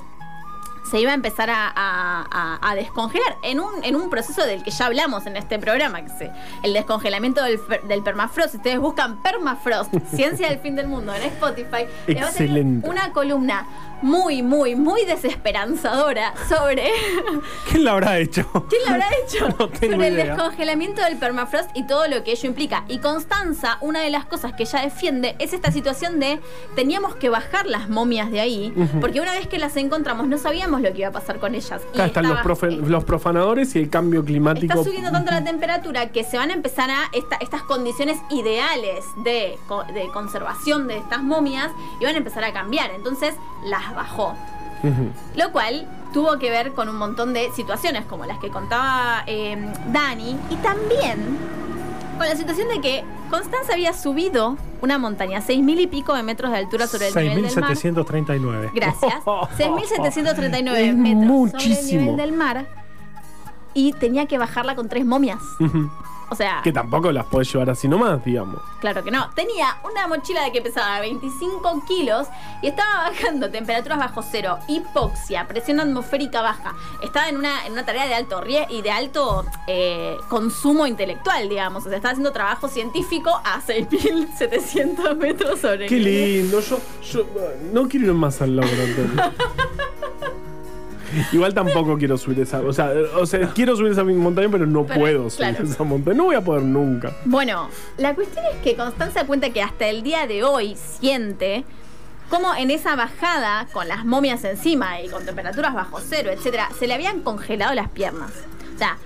se 0.89 0.99
iba 0.99 1.11
a 1.11 1.13
empezar 1.13 1.49
a, 1.49 1.67
a- 1.67 2.25
a- 2.31 2.69
a 2.71 2.75
descongelar 2.75 3.37
en 3.43 3.59
un, 3.59 3.83
en 3.83 3.95
un 3.95 4.09
proceso 4.09 4.45
del 4.45 4.63
que 4.63 4.71
ya 4.71 4.85
hablamos 4.87 5.25
en 5.25 5.37
este 5.37 5.59
programa, 5.59 6.01
que 6.03 6.25
es 6.25 6.31
el 6.63 6.73
descongelamiento 6.73 7.43
del, 7.43 7.59
del 7.87 8.03
permafrost. 8.03 8.51
Si 8.51 8.57
ustedes 8.57 8.79
buscan 8.79 9.21
permafrost, 9.21 9.93
ciencia 10.13 10.49
del 10.49 10.59
fin 10.59 10.75
del 10.75 10.87
mundo 10.87 11.13
en 11.13 11.23
Spotify, 11.23 11.85
les 12.07 12.17
va 12.21 12.25
a 12.25 12.29
Excelente. 12.29 12.87
una 12.89 13.11
columna 13.13 13.65
muy, 14.01 14.41
muy, 14.41 14.73
muy 14.75 15.05
desesperanzadora 15.05 16.33
sobre 16.49 16.89
¿Quién 17.69 17.83
la 17.83 17.91
habrá 17.91 18.17
hecho? 18.17 18.47
¿Quién 18.69 18.81
lo 18.85 18.91
habrá 18.93 19.07
hecho? 19.23 19.47
No 19.59 19.69
tengo 19.69 19.93
Sobre 19.95 20.07
el 20.07 20.15
descongelamiento 20.15 21.01
del 21.03 21.17
permafrost 21.17 21.69
y 21.75 21.83
todo 21.83 22.07
lo 22.07 22.23
que 22.23 22.31
ello 22.31 22.47
implica. 22.47 22.83
Y 22.87 22.97
Constanza, 22.99 23.77
una 23.81 24.01
de 24.01 24.09
las 24.09 24.25
cosas 24.25 24.53
que 24.53 24.63
ella 24.63 24.79
defiende 24.81 25.35
es 25.39 25.53
esta 25.53 25.71
situación 25.71 26.19
de 26.19 26.39
teníamos 26.75 27.15
que 27.15 27.29
bajar 27.29 27.67
las 27.67 27.89
momias 27.89 28.31
de 28.31 28.39
ahí, 28.39 28.73
porque 28.99 29.21
una 29.21 29.33
vez 29.33 29.47
que 29.47 29.59
las 29.59 29.75
encontramos 29.77 30.27
no 30.27 30.37
sabíamos 30.37 30.70
lo 30.79 30.93
que 30.93 30.99
iba 30.99 31.07
a 31.09 31.11
pasar 31.11 31.39
con 31.39 31.55
ellas. 31.55 31.81
Acá 31.93 32.05
están 32.05 32.29
los, 32.29 32.37
profe- 32.39 32.77
los 32.85 33.03
profanadores 33.03 33.75
y 33.75 33.79
el 33.79 33.89
cambio 33.89 34.23
climático. 34.23 34.71
Está 34.73 34.83
subiendo 34.83 35.11
tanto 35.11 35.31
la 35.31 35.43
temperatura 35.43 36.11
que 36.11 36.23
se 36.23 36.37
van 36.37 36.51
a 36.51 36.53
empezar 36.53 36.89
a 36.91 37.09
esta- 37.11 37.37
estas 37.37 37.63
condiciones 37.63 38.17
ideales 38.29 39.03
de, 39.23 39.57
co- 39.67 39.83
de 39.93 40.07
conservación 40.13 40.87
de 40.87 40.97
estas 40.97 41.23
momias 41.23 41.71
y 41.99 42.05
van 42.05 42.15
a 42.15 42.19
empezar 42.19 42.43
a 42.43 42.53
cambiar. 42.53 42.91
Entonces 42.91 43.33
las 43.65 43.93
bajó. 43.95 44.35
Lo 45.35 45.51
cual 45.51 45.87
tuvo 46.13 46.39
que 46.39 46.49
ver 46.49 46.71
con 46.73 46.89
un 46.89 46.97
montón 46.97 47.33
de 47.33 47.51
situaciones 47.55 48.05
como 48.05 48.25
las 48.25 48.39
que 48.39 48.49
contaba 48.49 49.23
eh, 49.27 49.55
Dani 49.91 50.35
y 50.49 50.55
también 50.57 51.37
con 52.21 52.29
la 52.29 52.35
situación 52.35 52.67
de 52.67 52.79
que 52.81 53.03
Constanza 53.31 53.73
había 53.73 53.93
subido 53.93 54.55
una 54.81 54.99
montaña, 54.99 55.41
seis 55.41 55.63
mil 55.63 55.79
y 55.79 55.87
pico 55.87 56.13
de 56.13 56.21
metros 56.21 56.51
de 56.51 56.57
altura 56.59 56.85
sobre 56.85 57.07
el 57.07 57.15
nivel 57.15 57.47
del 57.47 57.59
mar. 57.59 57.71
6.739. 57.73 58.71
Gracias. 58.75 59.13
6.739 59.25 60.75
Es 60.75 60.95
metros 60.95 61.03
sobre 61.03 61.09
el 61.09 61.25
muchísimo. 61.25 62.01
nivel 62.01 62.17
del 62.17 62.31
mar 62.33 62.67
y 63.73 63.93
tenía 63.93 64.27
que 64.27 64.37
bajarla 64.37 64.75
con 64.75 64.87
tres 64.87 65.03
momias. 65.03 65.39
Ujú. 65.59 65.89
O 66.31 66.35
sea, 66.35 66.61
Que 66.63 66.71
tampoco 66.71 67.11
las 67.11 67.25
podés 67.25 67.51
llevar 67.51 67.69
así 67.71 67.89
nomás, 67.89 68.23
digamos. 68.23 68.61
Claro 68.79 69.03
que 69.03 69.11
no. 69.11 69.29
Tenía 69.31 69.75
una 69.83 70.07
mochila 70.07 70.45
de 70.45 70.53
que 70.53 70.61
pesaba 70.61 71.01
25 71.01 71.83
kilos 71.85 72.29
y 72.61 72.67
estaba 72.67 73.09
bajando 73.09 73.51
temperaturas 73.51 73.99
bajo 73.99 74.23
cero, 74.23 74.57
hipoxia, 74.69 75.45
presión 75.49 75.81
atmosférica 75.81 76.41
baja. 76.41 76.73
Estaba 77.03 77.27
en 77.27 77.35
una, 77.35 77.65
en 77.65 77.73
una 77.73 77.85
tarea 77.85 78.07
de 78.07 78.15
alto 78.15 78.39
rie 78.39 78.65
y 78.69 78.81
de 78.81 78.91
alto 78.91 79.43
eh, 79.67 80.15
consumo 80.29 80.87
intelectual, 80.87 81.49
digamos. 81.49 81.85
O 81.85 81.89
sea, 81.89 81.97
estaba 81.97 82.13
haciendo 82.13 82.31
trabajo 82.31 82.69
científico 82.69 83.29
a 83.43 83.59
6.700 83.61 85.17
metros 85.17 85.59
sobre 85.59 85.83
el 85.83 85.89
Qué 85.89 85.97
lindo. 85.97 86.61
Yo, 86.61 86.79
yo 87.11 87.25
no 87.73 87.89
quiero 87.89 88.05
ir 88.05 88.13
más 88.13 88.41
al 88.41 88.55
laboratorio. 88.55 89.33
Igual 91.31 91.53
tampoco 91.53 91.97
quiero 91.97 92.17
subir 92.17 92.39
esa. 92.39 92.61
O 92.61 92.73
sea, 92.73 92.91
o 93.17 93.25
sea, 93.25 93.47
quiero 93.53 93.75
subir 93.75 93.91
esa 93.91 94.03
montaña, 94.03 94.49
pero 94.51 94.65
no 94.65 94.85
Pero, 94.85 94.99
puedo 94.99 95.29
subir 95.29 95.55
claro. 95.55 95.65
esa 95.65 95.83
montaña. 95.83 96.17
No 96.17 96.25
voy 96.25 96.35
a 96.35 96.41
poder 96.41 96.63
nunca. 96.63 97.15
Bueno, 97.25 97.69
la 97.97 98.15
cuestión 98.15 98.45
es 98.45 98.57
que 98.61 98.75
Constanza 98.75 99.25
cuenta 99.25 99.49
que 99.51 99.61
hasta 99.61 99.87
el 99.87 100.03
día 100.03 100.27
de 100.27 100.43
hoy 100.43 100.75
siente 100.75 101.63
como 102.29 102.55
en 102.55 102.71
esa 102.71 102.95
bajada 102.95 103.67
con 103.73 103.89
las 103.89 104.05
momias 104.05 104.43
encima 104.45 105.01
y 105.01 105.09
con 105.09 105.25
temperaturas 105.25 105.73
bajo 105.73 105.99
cero, 105.99 106.31
etcétera, 106.31 106.69
se 106.79 106.87
le 106.87 106.93
habían 106.93 107.21
congelado 107.21 107.73
las 107.73 107.89
piernas. 107.89 108.31
O 108.73 108.77
sea, 108.77 108.97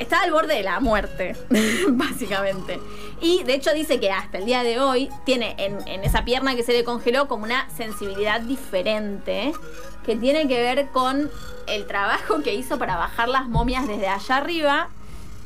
estaba 0.00 0.22
al 0.22 0.32
borde 0.32 0.54
de 0.54 0.64
la 0.64 0.80
muerte, 0.80 1.36
básicamente. 1.90 2.80
Y 3.20 3.44
de 3.44 3.54
hecho 3.54 3.72
dice 3.72 4.00
que 4.00 4.10
hasta 4.10 4.38
el 4.38 4.46
día 4.46 4.64
de 4.64 4.80
hoy 4.80 5.10
tiene 5.24 5.54
en, 5.58 5.78
en 5.86 6.02
esa 6.02 6.24
pierna 6.24 6.56
que 6.56 6.64
se 6.64 6.72
le 6.72 6.82
congeló 6.82 7.28
como 7.28 7.44
una 7.44 7.68
sensibilidad 7.70 8.40
diferente 8.40 9.52
que 10.04 10.16
tiene 10.16 10.48
que 10.48 10.60
ver 10.60 10.88
con 10.88 11.30
el 11.66 11.86
trabajo 11.86 12.42
que 12.42 12.54
hizo 12.54 12.78
para 12.78 12.96
bajar 12.96 13.28
las 13.28 13.48
momias 13.48 13.86
desde 13.86 14.08
allá 14.08 14.36
arriba 14.38 14.88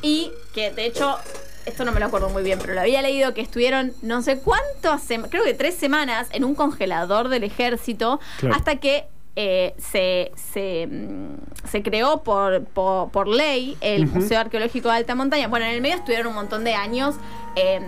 y 0.03 0.31
que 0.55 0.71
de 0.71 0.87
hecho, 0.87 1.17
esto 1.67 1.85
no 1.85 1.93
me 1.93 2.01
lo 2.01 2.07
acuerdo 2.07 2.29
muy 2.31 2.43
bien, 2.43 2.59
pero 2.61 2.75
lo 2.75 2.81
había 2.81 3.03
leído 3.03 3.35
que 3.35 3.41
estuvieron 3.41 3.93
no 4.03 4.23
sé 4.23 4.39
cuántas 4.39 5.03
semanas, 5.03 5.31
creo 5.31 5.45
que 5.45 5.55
tres 5.55 5.75
semanas 5.75 6.29
en 6.33 6.45
un 6.45 6.55
congelador 6.55 7.29
del 7.29 7.45
ejército 7.45 8.21
Claro. 8.39 8.55
hasta 8.55 8.77
que 8.77 9.07
eh, 9.37 9.75
se, 9.79 10.31
se, 10.37 10.87
mm, 10.87 11.35
se 11.69 11.83
creó 11.83 12.23
por, 12.23 12.63
por, 12.67 13.11
por 13.11 13.27
ley 13.27 13.77
el. 13.81 14.07
Museo 14.07 14.39
Arqueológico 14.39 14.89
de 14.89 14.95
Alta 14.95 15.17
Montaña. 15.17 15.49
Bueno, 15.49 15.67
en 15.67 15.73
el 15.73 15.81
medio 15.81 15.97
estuvieron 15.97 16.29
un 16.29 16.35
montón 16.35 16.63
de 16.63 16.75
años 16.75 17.17
eh, 17.57 17.81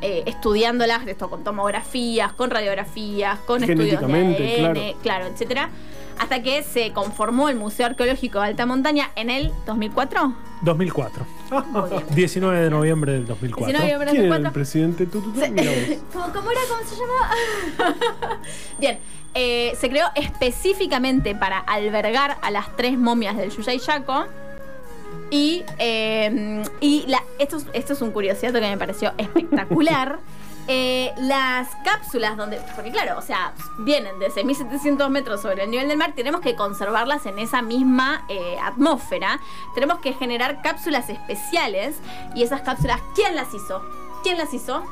eh, 0.00 0.22
estudiándolas, 0.26 1.04
esto 1.08 1.28
con 1.28 1.42
tomografías, 1.42 2.32
con 2.34 2.50
radiografías, 2.50 3.40
con 3.40 3.64
estudios 3.64 4.00
de 4.00 4.06
ADN, 4.06 4.34
claro. 4.36 4.80
claro, 5.02 5.26
etcétera. 5.26 5.70
Hasta 6.18 6.42
que 6.42 6.62
se 6.62 6.92
conformó 6.92 7.48
el 7.48 7.56
Museo 7.56 7.86
Arqueológico 7.86 8.40
de 8.40 8.46
Alta 8.46 8.66
Montaña 8.66 9.10
en 9.16 9.30
el 9.30 9.52
2004. 9.66 10.32
2004. 10.62 11.26
Muy 11.70 11.90
bien. 11.90 12.02
19 12.14 12.60
de 12.60 12.70
noviembre 12.70 13.12
del 13.12 13.26
2004. 13.26 13.66
19 13.66 13.86
de 13.86 13.92
noviembre 13.92 14.10
¿Quién 14.10 14.24
era 14.26 14.36
el 14.36 14.42
2004. 14.42 14.52
presidente? 14.52 15.06
Tú, 15.06 15.20
tú, 15.20 15.32
tú, 15.32 15.40
Se- 15.40 15.50
mira 15.50 15.70
vos. 15.70 15.98
¿Cómo, 16.12 16.32
cómo 16.32 16.50
era? 16.50 16.60
¿Cómo 16.68 16.88
se 16.88 16.96
llamaba? 16.96 18.36
Bien, 18.78 18.98
eh, 19.34 19.76
se 19.78 19.88
creó 19.90 20.06
específicamente 20.14 21.34
para 21.34 21.58
albergar 21.58 22.38
a 22.40 22.50
las 22.50 22.74
tres 22.76 22.96
momias 22.98 23.36
del 23.36 23.50
Yuyay 23.50 23.78
Yaco. 23.78 24.26
Y, 25.30 25.64
eh, 25.78 26.62
y 26.80 27.04
la, 27.08 27.22
esto, 27.38 27.56
es- 27.58 27.66
esto 27.72 27.92
es 27.92 28.00
un 28.02 28.10
curiosidad 28.12 28.52
que 28.52 28.60
me 28.60 28.78
pareció 28.78 29.12
espectacular. 29.18 30.18
Eh, 30.68 31.12
las 31.18 31.68
cápsulas 31.84 32.36
donde. 32.36 32.60
Porque, 32.74 32.90
claro, 32.90 33.18
o 33.18 33.22
sea, 33.22 33.52
vienen 33.78 34.18
de 34.18 34.30
6.700 34.30 35.08
metros 35.10 35.40
sobre 35.40 35.64
el 35.64 35.70
nivel 35.70 35.88
del 35.88 35.96
mar, 35.96 36.12
tenemos 36.16 36.40
que 36.40 36.56
conservarlas 36.56 37.24
en 37.26 37.38
esa 37.38 37.62
misma 37.62 38.24
eh, 38.28 38.56
atmósfera. 38.62 39.38
Tenemos 39.74 39.98
que 40.00 40.12
generar 40.12 40.62
cápsulas 40.62 41.08
especiales. 41.08 41.96
Y 42.34 42.42
esas 42.42 42.62
cápsulas, 42.62 43.00
¿quién 43.14 43.36
las 43.36 43.52
hizo? 43.54 43.82
¿Quién 44.22 44.38
las 44.38 44.52
hizo? 44.52 44.84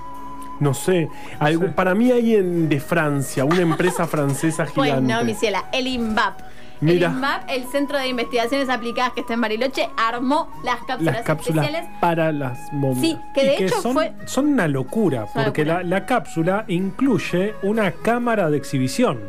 No 0.61 0.75
sé. 0.75 1.09
Algo-. 1.41 1.73
Para 1.75 1.95
mí 1.97 2.13
hay 2.13 2.37
en 2.37 2.69
de 2.69 2.79
Francia, 2.79 3.45
una 3.45 3.61
empresa 3.63 4.07
francesa 4.07 4.67
Pues 4.75 4.91
gigante. 4.91 5.13
no, 5.13 5.25
mi 5.25 5.35
ciela, 5.35 5.65
el 5.73 5.89
INVAP. 5.89 6.41
Mira. 6.85 7.45
El 7.49 7.65
Centro 7.67 7.99
de 7.99 8.09
Investigaciones 8.09 8.69
Aplicadas 8.69 9.13
que 9.13 9.21
está 9.21 9.35
en 9.35 9.41
Bariloche, 9.41 9.89
armó 9.97 10.49
las 10.63 10.77
cápsulas, 10.85 11.15
Las 11.17 11.25
cápsulas 11.25 11.65
especiales. 11.67 11.99
para 12.01 12.33
las 12.33 12.73
momias. 12.73 13.01
Sí, 13.01 13.19
que 13.35 13.43
Y 13.45 13.49
de 13.49 13.57
que 13.57 13.67
hecho 13.67 13.81
son, 13.83 13.93
fue. 13.95 14.13
son 14.27 14.47
una 14.47 14.69
locura, 14.69 15.27
una 15.35 15.45
porque 15.45 15.65
locura. 15.65 15.83
La, 15.83 16.01
la 16.01 16.07
cápsula 16.07 16.65
incluye 16.69 17.55
una 17.63 17.91
cámara 17.93 18.51
de 18.51 18.57
exhibición. 18.57 19.21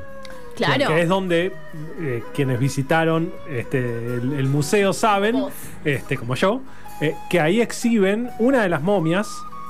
Claro. 0.55 0.88
Que 0.88 1.01
es 1.01 1.09
donde 1.09 1.53
eh, 2.00 2.24
quienes 2.33 2.59
visitaron 2.59 3.33
este, 3.50 3.79
el, 3.79 4.33
el 4.33 4.47
museo 4.47 4.93
saben, 4.93 5.33
Vos. 5.41 5.53
este, 5.83 6.15
como 6.17 6.35
yo, 6.35 6.62
eh, 7.01 7.13
que 7.29 7.41
ahí 7.41 7.59
exhiben 7.59 8.29
una 8.39 8.62
de 8.62 8.69
las 8.69 8.81
momias. 8.81 9.27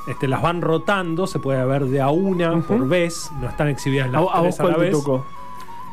Este, 0.07 0.27
las 0.27 0.43
van 0.43 0.61
rotando, 0.61 1.25
se 1.25 1.39
puede 1.39 1.65
ver 1.65 1.85
de 1.85 1.99
a 1.99 2.09
una 2.09 2.61
por 2.61 2.87
vez, 2.87 3.31
no 3.41 3.49
están 3.49 3.69
exhibidas 3.69 4.07
¿A, 4.09 4.11
las 4.11 4.21
a 4.21 4.39
vos 4.41 4.55
tres 4.55 4.59
a 4.59 4.63
la 4.63 4.69
cuál 4.69 4.75
te 4.75 4.81
vez. 4.81 4.91
tocó? 4.91 5.25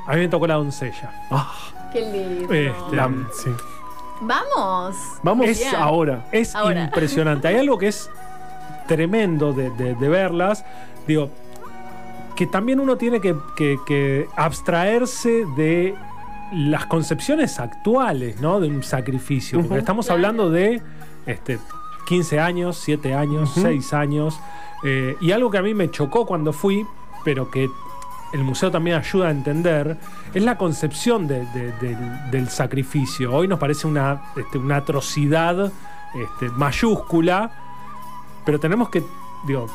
A 0.07 0.13
mí 0.13 0.21
me 0.21 0.29
tocó 0.29 0.47
la 0.47 0.55
doncella. 0.57 1.11
Ah, 1.31 1.51
Qué 1.93 2.01
lindo. 2.01 2.53
Este, 2.53 2.97
la- 2.97 3.11
sí. 3.33 3.51
Vamos. 4.21 4.97
Vamos 5.23 5.47
Es- 5.49 5.73
ahora. 5.75 6.25
Es 6.33 6.55
Ahora. 6.55 6.85
impresionante. 6.85 7.49
Hay 7.49 7.57
algo 7.57 7.77
que 7.79 7.89
es 7.89 8.09
tremendo 8.87 9.53
de, 9.53 9.71
de- 9.71 9.95
de 9.95 10.09
verlas. 10.09 10.65
Digo, 11.07 11.31
que 12.37 12.47
también 12.47 12.81
uno 12.81 12.97
tiene 12.97 13.21
que, 13.21 13.35
que- 13.57 13.79
que 13.87 14.27
abstraerse 14.37 15.45
de 15.57 15.95
las 16.53 16.87
concepciones 16.87 17.59
actuales, 17.59 18.41
¿no? 18.41 18.61
De 18.61 18.69
un 18.69 18.83
sacrificio. 18.83 19.61
Porque 19.63 19.79
estamos 19.79 20.07
Claro. 20.07 20.17
hablando 20.19 20.51
de 20.51 20.83
este, 21.27 21.59
15 22.07 22.41
años, 22.41 22.77
7 22.79 23.15
años, 23.15 23.51
Ujú. 23.53 23.63
6 23.63 23.93
años. 23.93 24.39
eh, 24.85 25.17
y 25.21 25.31
algo 25.31 25.49
que 25.51 25.59
a 25.59 25.63
mí 25.63 25.75
me 25.75 25.91
chocó 25.93 26.27
cuando 26.27 26.53
fui, 26.53 26.85
pero 27.25 27.51
que 27.53 27.69
el 28.33 28.43
museo 28.45 28.71
también 28.71 28.97
ayuda 28.97 29.29
a 29.29 29.31
entender, 29.31 29.97
es 30.33 30.43
la 30.43 30.57
concepción 30.57 31.27
de- 31.27 31.45
de- 31.47 31.73
del, 31.81 32.31
del 32.31 32.49
sacrificio. 32.49 33.33
Hoy 33.35 33.47
nos 33.49 33.59
parece 33.59 33.87
una, 33.87 34.23
este, 34.37 34.59
una 34.59 34.77
atrocidad 34.77 35.71
este, 36.15 36.49
mayúscula, 36.51 37.51
pero 38.45 38.59
tenemos 38.59 38.89
que, 38.89 39.03
digo, 39.47 39.67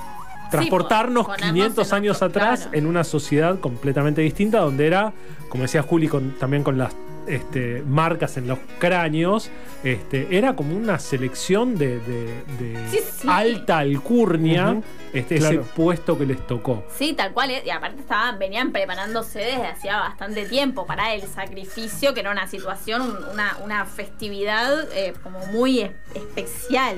transportarnos 0.51 1.25
ponernos 1.25 1.51
500 1.53 1.89
en 1.89 1.95
años 1.95 2.15
otro- 2.17 2.27
atrás 2.27 2.61
claro. 2.63 2.77
en 2.77 2.85
una 2.87 3.03
sociedad 3.03 3.59
completamente 3.59 4.21
distinta, 4.21 4.59
donde 4.59 4.87
era, 4.87 5.13
como 5.49 5.63
decía 5.63 5.81
Juli, 5.83 6.07
con- 6.07 6.31
también 6.39 6.63
con 6.63 6.77
las 6.77 6.93
este, 7.27 7.84
marcas 7.86 8.38
en 8.38 8.48
los 8.48 8.60
cráneos, 8.79 9.50
este, 9.84 10.36
era 10.38 10.55
como 10.55 10.75
una 10.75 10.98
selección 11.00 11.77
de, 11.77 12.00
de- 12.00 12.43
de 12.60 12.89
Sí, 12.89 13.00
sí. 13.22 13.27
alta 13.29 13.77
alcurnia, 13.79 14.72
Ujú. 14.72 14.84
este, 15.13 15.38
Claro. 15.38 15.62
ese 15.62 15.69
puesto 15.75 16.17
que 16.17 16.25
les 16.25 16.46
tocó. 16.48 16.84
Sí, 16.98 17.13
tal 17.13 17.34
cual. 17.34 17.51
eh, 17.51 17.63
Y 17.65 17.69
aparte 17.69 18.00
estaban, 18.01 18.39
venían 18.39 18.72
preparándose 18.72 19.39
desde 19.39 19.67
hacía 19.67 19.98
bastante 20.00 20.46
tiempo 20.46 20.86
para 20.86 21.13
el 21.13 21.22
sacrificio, 21.24 22.13
que 22.13 22.22
era 22.22 22.31
una 22.31 22.48
situación, 22.48 23.01
un- 23.01 23.24
una, 23.34 23.57
una 23.63 23.86
festividad 23.86 24.91
eh, 24.93 25.13
como 25.24 25.39
muy 25.48 25.81
es- 25.81 25.91
especial. 26.15 26.98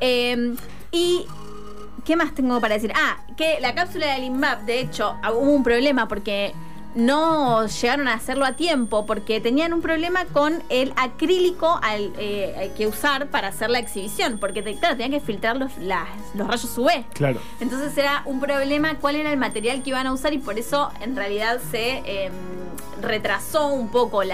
Eh, 0.00 0.54
y. 0.90 1.26
¿Qué 2.04 2.16
más 2.16 2.34
tengo 2.34 2.58
para 2.62 2.74
decir? 2.74 2.92
Ah, 2.96 3.18
que 3.36 3.58
la 3.60 3.74
cápsula 3.74 4.14
del 4.14 4.24
INVAP, 4.24 4.62
de 4.62 4.80
hecho, 4.80 5.16
ah, 5.22 5.32
hubo 5.32 5.50
un 5.50 5.62
problema 5.62 6.08
porque 6.08 6.52
no 6.94 7.66
llegaron 7.66 8.08
a 8.08 8.14
hacerlo 8.14 8.44
a 8.44 8.52
tiempo 8.52 9.06
porque 9.06 9.40
tenían 9.40 9.72
un 9.72 9.80
problema 9.82 10.24
con 10.26 10.62
el 10.68 10.92
acrílico 10.96 11.78
al, 11.82 12.12
eh, 12.18 12.72
que 12.76 12.86
usar 12.86 13.28
para 13.28 13.48
hacer 13.48 13.70
la 13.70 13.78
exhibición. 13.78 14.38
Porque, 14.38 14.62
te- 14.62 14.74
claro, 14.76 14.96
tenían 14.96 15.18
que 15.20 15.24
filtrar 15.24 15.56
los, 15.56 15.76
las- 15.78 16.08
los 16.34 16.46
rayos 16.48 16.76
UV. 16.76 17.04
Claro. 17.14 17.40
Entonces 17.60 17.96
era 17.96 18.22
un 18.24 18.40
problema 18.40 18.96
cuál 18.96 19.16
era 19.16 19.30
el 19.32 19.38
material 19.38 19.82
que 19.82 19.90
iban 19.90 20.06
a 20.06 20.12
usar 20.12 20.32
y 20.32 20.38
por 20.38 20.58
eso 20.58 20.90
en 21.00 21.14
realidad 21.16 21.60
se 21.70 22.02
eh, 22.04 22.30
retrasó 23.02 23.68
un 23.68 23.88
poco 23.88 24.22
el 24.22 24.32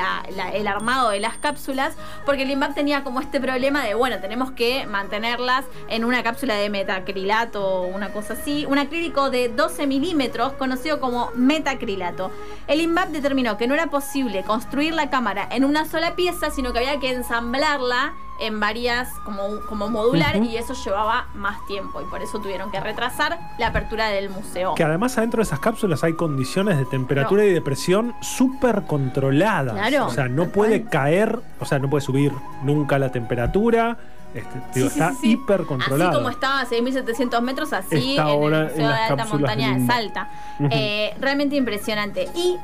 armado 0.67 1.11
de 1.11 1.21
las 1.21 1.37
cápsulas 1.39 1.95
porque 2.25 2.43
el 2.43 2.51
INVAP 2.51 2.75
tenía 2.75 3.05
como 3.05 3.21
este 3.21 3.41
problema 3.41 3.85
de, 3.85 3.95
bueno, 3.95 4.19
tenemos 4.21 4.51
que 4.51 4.87
mantenerlas 4.87 5.65
en 5.89 6.05
una 6.05 6.23
cápsula 6.23 6.55
de 6.55 6.71
metacrilato 6.71 7.65
o 7.65 7.87
una 7.87 8.13
cosa 8.13 8.35
así, 8.35 8.67
un 8.67 8.79
acrílico 8.79 9.31
de 9.31 9.49
12 9.49 9.87
milímetros 9.87 10.53
conocido 10.55 11.01
como 11.01 11.31
metacrilato. 11.35 12.31
El 12.67 12.81
INVAP 12.81 13.09
determinó 13.09 13.57
que 13.57 13.67
no 13.67 13.75
era 13.75 13.89
posible 13.89 14.43
construir 14.45 14.95
la 14.95 15.11
cámara 15.11 15.49
en 15.51 15.65
una 15.65 15.85
sola 15.85 16.17
pieza, 16.17 16.51
sino 16.51 16.73
que 16.73 16.79
había 16.81 17.01
que 17.01 17.13
ensamblarla 17.13 18.15
en 18.41 18.61
varias, 18.61 19.09
como, 19.25 19.61
como 19.69 19.89
modular, 19.89 20.37
y 20.37 20.57
eso 20.57 20.75
llevaba 20.75 21.27
más 21.35 21.65
tiempo, 21.67 22.01
y 22.01 22.05
por 22.05 22.23
eso 22.23 22.39
tuvieron 22.41 22.71
que 22.71 22.81
retrasar 22.81 23.39
la 23.59 23.69
apertura 23.69 24.09
del 24.09 24.29
museo. 24.31 24.75
Que 24.75 24.85
además 24.85 25.17
adentro 25.19 25.39
de 25.39 25.45
esas 25.45 25.59
cápsulas 25.61 26.05
hay 26.05 26.15
condiciones 26.15 26.77
de 26.79 26.85
temperatura 26.85 27.43
No. 27.43 27.49
y 27.49 27.53
de 27.53 27.61
presión 27.63 28.15
súper 28.21 28.83
controladas. 28.87 29.75
Claro, 29.75 30.07
O 30.07 30.11
sea, 30.11 30.29
no 30.29 30.49
puede 30.49 30.81
cual. 30.83 30.91
caer, 30.91 31.41
o 31.61 31.65
sea, 31.65 31.79
no 31.79 31.89
puede 31.89 32.03
subir 32.03 32.33
nunca 32.63 32.99
la 32.99 33.11
temperatura. 33.11 33.97
Este, 34.35 34.61
digo, 34.75 34.89
Sí, 34.91 34.95
sí, 34.95 35.01
está 35.01 35.11
sí, 35.13 35.17
sí. 35.23 35.31
hiper 35.33 35.63
controlado. 35.65 36.11
Así 36.11 36.19
como 36.19 36.29
estaba 36.29 36.61
a 36.61 36.67
6.700 36.67 37.41
metros, 37.41 37.73
así 37.73 38.11
Está 38.11 38.23
en 38.25 38.29
ahora 38.29 38.59
el 38.59 38.65
en 38.65 38.71
Museo 38.73 38.89
las 38.91 38.99
de 38.99 39.05
Alta 39.13 39.25
Montaña 39.25 39.79
de. 39.79 39.87
Salta. 39.87 40.29
Ujú. 40.59 40.69
Eh, 40.73 41.15
realmente 41.21 41.57
impresionante. 41.57 42.29
Y 42.35 42.59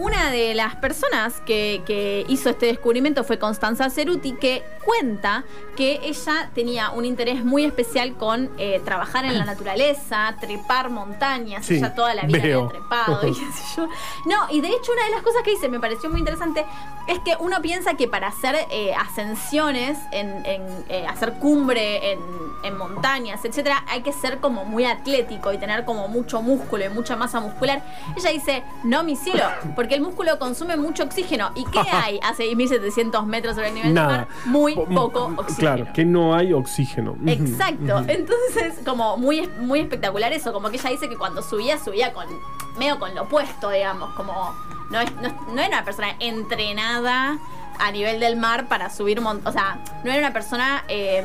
una 0.00 0.30
de 0.30 0.54
las 0.54 0.76
personas 0.76 1.34
que, 1.44 1.82
que 1.86 2.24
hizo 2.28 2.48
este 2.48 2.66
descubrimiento 2.66 3.22
fue 3.22 3.38
Constanza 3.38 3.90
Ceruti, 3.90 4.32
que 4.32 4.62
cuenta 4.84 5.44
que 5.76 6.00
ella 6.02 6.50
tenía 6.54 6.90
un 6.90 7.04
interés 7.04 7.44
muy 7.44 7.64
especial 7.64 8.14
con 8.14 8.50
eh, 8.58 8.80
trabajar 8.84 9.26
en 9.26 9.36
la 9.38 9.44
naturaleza, 9.52 10.34
trepar 10.40 10.88
montañas, 10.90 11.66
Sí, 11.66 11.76
ella 11.76 11.94
toda 11.94 12.14
la 12.14 12.22
vida 12.22 12.38
veo. 12.42 12.58
había 12.64 12.70
trepado 12.80 13.28
y 13.28 13.32
qué 13.34 13.40
sé 13.52 13.62
yo. 13.76 13.86
No, 14.26 14.50
y 14.50 14.60
de 14.62 14.68
hecho 14.68 14.92
una 14.92 15.04
de 15.04 15.10
las 15.10 15.22
cosas 15.22 15.42
que 15.42 15.50
dice, 15.50 15.68
me 15.68 15.78
pareció 15.80 16.08
muy 16.08 16.18
interesante, 16.20 16.64
es 17.06 17.18
que 17.20 17.36
uno 17.38 17.60
piensa 17.60 17.94
que 17.94 18.08
para 18.08 18.28
hacer 18.28 18.56
eh, 18.70 18.94
ascensiones, 18.94 19.98
en, 20.12 20.44
en, 20.46 20.62
eh, 20.88 21.06
hacer 21.06 21.34
cumbre 21.34 22.12
en, 22.12 22.18
en 22.62 22.76
montañas, 22.78 23.44
etcétera, 23.44 23.84
hay 23.88 24.02
que 24.02 24.12
ser 24.12 24.38
como 24.38 24.64
muy 24.64 24.84
atlético 24.86 25.52
y 25.52 25.58
tener 25.58 25.84
como 25.84 26.08
mucho 26.08 26.40
músculo 26.40 26.84
y 26.84 26.88
mucha 26.88 27.16
masa 27.16 27.40
muscular. 27.40 27.82
Ella 28.16 28.30
dice, 28.30 28.62
no, 28.84 29.02
mi 29.02 29.16
cielo, 29.16 29.44
porque 29.76 29.89
el 29.94 30.00
músculo 30.00 30.38
consume 30.38 30.76
mucho 30.76 31.04
oxígeno. 31.04 31.50
¿Y 31.54 31.64
qué 31.66 31.80
hay 31.90 32.18
a 32.22 32.34
6.700 32.34 33.24
metros 33.26 33.54
sobre 33.54 33.68
el 33.68 33.74
nivel 33.74 33.94
del 33.94 34.04
mar? 34.04 34.28
Muy 34.46 34.74
Po- 34.74 34.86
poco 34.86 35.28
mm, 35.28 35.38
oxígeno. 35.38 35.58
Claro, 35.76 35.92
que 35.92 36.04
no 36.04 36.34
hay 36.34 36.52
oxígeno. 36.52 37.16
Exacto. 37.26 37.98
Entonces, 38.08 38.78
como 38.84 39.16
muy, 39.16 39.48
muy 39.58 39.80
espectacular 39.80 40.32
eso. 40.32 40.52
Como 40.52 40.70
que 40.70 40.76
ella 40.76 40.90
dice 40.90 41.08
que 41.08 41.16
cuando 41.16 41.42
subía, 41.42 41.78
subía 41.78 42.12
con 42.12 42.26
medio 42.78 42.98
con 42.98 43.14
lo 43.14 43.22
opuesto, 43.22 43.70
digamos. 43.70 44.10
Como 44.14 44.32
no, 44.90 45.00
es, 45.00 45.12
no, 45.16 45.28
no 45.54 45.60
era 45.60 45.68
una 45.68 45.84
persona 45.84 46.08
entrenada 46.18 47.38
a 47.78 47.90
nivel 47.92 48.20
del 48.20 48.36
mar 48.36 48.66
para 48.68 48.90
subir 48.90 49.18
un 49.18 49.24
montón. 49.24 49.46
O 49.48 49.52
sea, 49.52 49.78
no 50.04 50.10
era 50.10 50.20
una 50.20 50.32
persona 50.32 50.84
eh, 50.88 51.24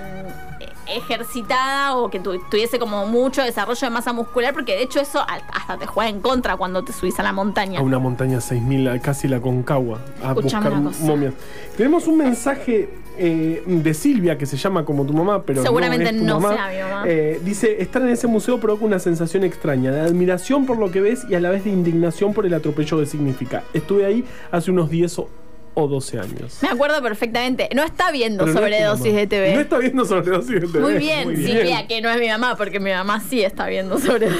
ejercitada 0.87 1.95
o 1.95 2.09
que 2.09 2.19
tu- 2.19 2.39
tuviese 2.49 2.79
como 2.79 3.05
mucho 3.05 3.41
desarrollo 3.41 3.79
de 3.87 3.89
masa 3.89 4.13
muscular, 4.13 4.53
porque 4.53 4.73
de 4.73 4.83
hecho 4.83 4.99
eso 4.99 5.19
hasta 5.27 5.77
te 5.77 5.85
juega 5.85 6.09
en 6.09 6.21
contra 6.21 6.55
cuando 6.57 6.83
te 6.83 6.93
subís 6.93 7.19
a 7.19 7.23
la 7.23 7.33
montaña. 7.33 7.79
A 7.79 7.83
una 7.83 7.99
montaña 7.99 8.41
6000, 8.41 8.87
a 8.89 8.99
casi 8.99 9.27
la 9.27 9.39
Concagua, 9.39 9.99
a 10.23 10.29
Escuchame 10.33 10.69
buscar 10.69 11.07
momias. 11.07 11.33
Tenemos 11.77 12.07
un 12.07 12.17
mensaje 12.17 12.89
eh, 13.17 13.63
de 13.65 13.93
Silvia 13.93 14.37
que 14.37 14.45
se 14.45 14.57
llama 14.57 14.83
como 14.83 15.05
tu 15.05 15.13
mamá, 15.13 15.43
pero 15.43 15.61
Seguramente 15.61 16.05
no, 16.05 16.09
es 16.11 16.17
tu 16.19 16.25
no 16.25 16.39
mamá. 16.39 16.55
sea 16.55 16.67
mi 16.69 16.81
mamá. 16.91 17.03
Eh, 17.07 17.39
dice, 17.43 17.81
estar 17.81 18.01
en 18.01 18.09
ese 18.09 18.27
museo 18.27 18.59
provoca 18.59 18.83
una 18.85 18.99
sensación 18.99 19.43
extraña, 19.43 19.91
de 19.91 20.01
admiración 20.01 20.65
por 20.65 20.77
lo 20.77 20.91
que 20.91 21.01
ves 21.01 21.25
y 21.29 21.35
a 21.35 21.39
la 21.39 21.49
vez 21.49 21.63
de 21.63 21.69
indignación 21.69 22.33
por 22.33 22.45
el 22.45 22.53
atropello 22.53 22.99
que 22.99 23.05
significa. 23.05 23.63
Estuve 23.73 24.05
ahí 24.05 24.25
hace 24.51 24.71
unos 24.71 24.89
10 24.89 25.19
o, 25.19 25.29
o 25.75 25.87
12 25.87 26.19
años. 26.19 26.57
Me 26.61 26.69
acuerdo 26.69 27.01
perfectamente. 27.01 27.69
No 27.75 27.83
está 27.83 28.11
viendo 28.11 28.45
Pero 28.45 28.53
no 28.53 28.59
es 28.59 28.65
sobredosis 28.65 29.13
de 29.13 29.27
TV. 29.27 29.53
No 29.53 29.59
está 29.61 29.77
viendo 29.77 30.05
sobredosis 30.05 30.61
de 30.61 30.67
TV. 30.67 30.79
Muy 30.79 30.95
bien, 30.95 31.35
Silvia, 31.35 31.85
que 31.87 32.01
no 32.01 32.09
es 32.09 32.19
mi 32.19 32.27
mamá, 32.27 32.55
porque 32.57 32.79
mi 32.79 32.91
mamá 32.91 33.19
sí 33.19 33.43
está 33.43 33.67
viendo 33.67 33.99
sobre 33.99 34.29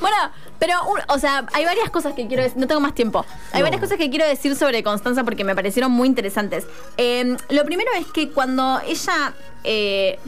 Bueno, 0.00 0.16
pero, 0.58 0.74
o 1.08 1.18
sea, 1.18 1.46
hay 1.52 1.64
varias 1.64 1.90
cosas 1.90 2.14
que 2.14 2.26
quiero 2.26 2.42
decir. 2.42 2.58
No 2.58 2.66
tengo 2.66 2.80
más 2.80 2.94
tiempo. 2.94 3.24
Hay 3.52 3.60
No. 3.60 3.64
varias 3.66 3.80
cosas 3.80 3.98
que 3.98 4.08
quiero 4.10 4.26
decir 4.26 4.54
sobre 4.56 4.82
Constanza 4.82 5.24
porque 5.24 5.44
me 5.44 5.54
parecieron 5.54 5.92
muy 5.92 6.08
interesantes. 6.08 6.66
Eh, 6.96 7.36
lo 7.50 7.64
primero 7.64 7.90
es 7.98 8.06
que 8.06 8.30
cuando 8.30 8.80
ella 8.86 9.34
eh, 9.68 10.18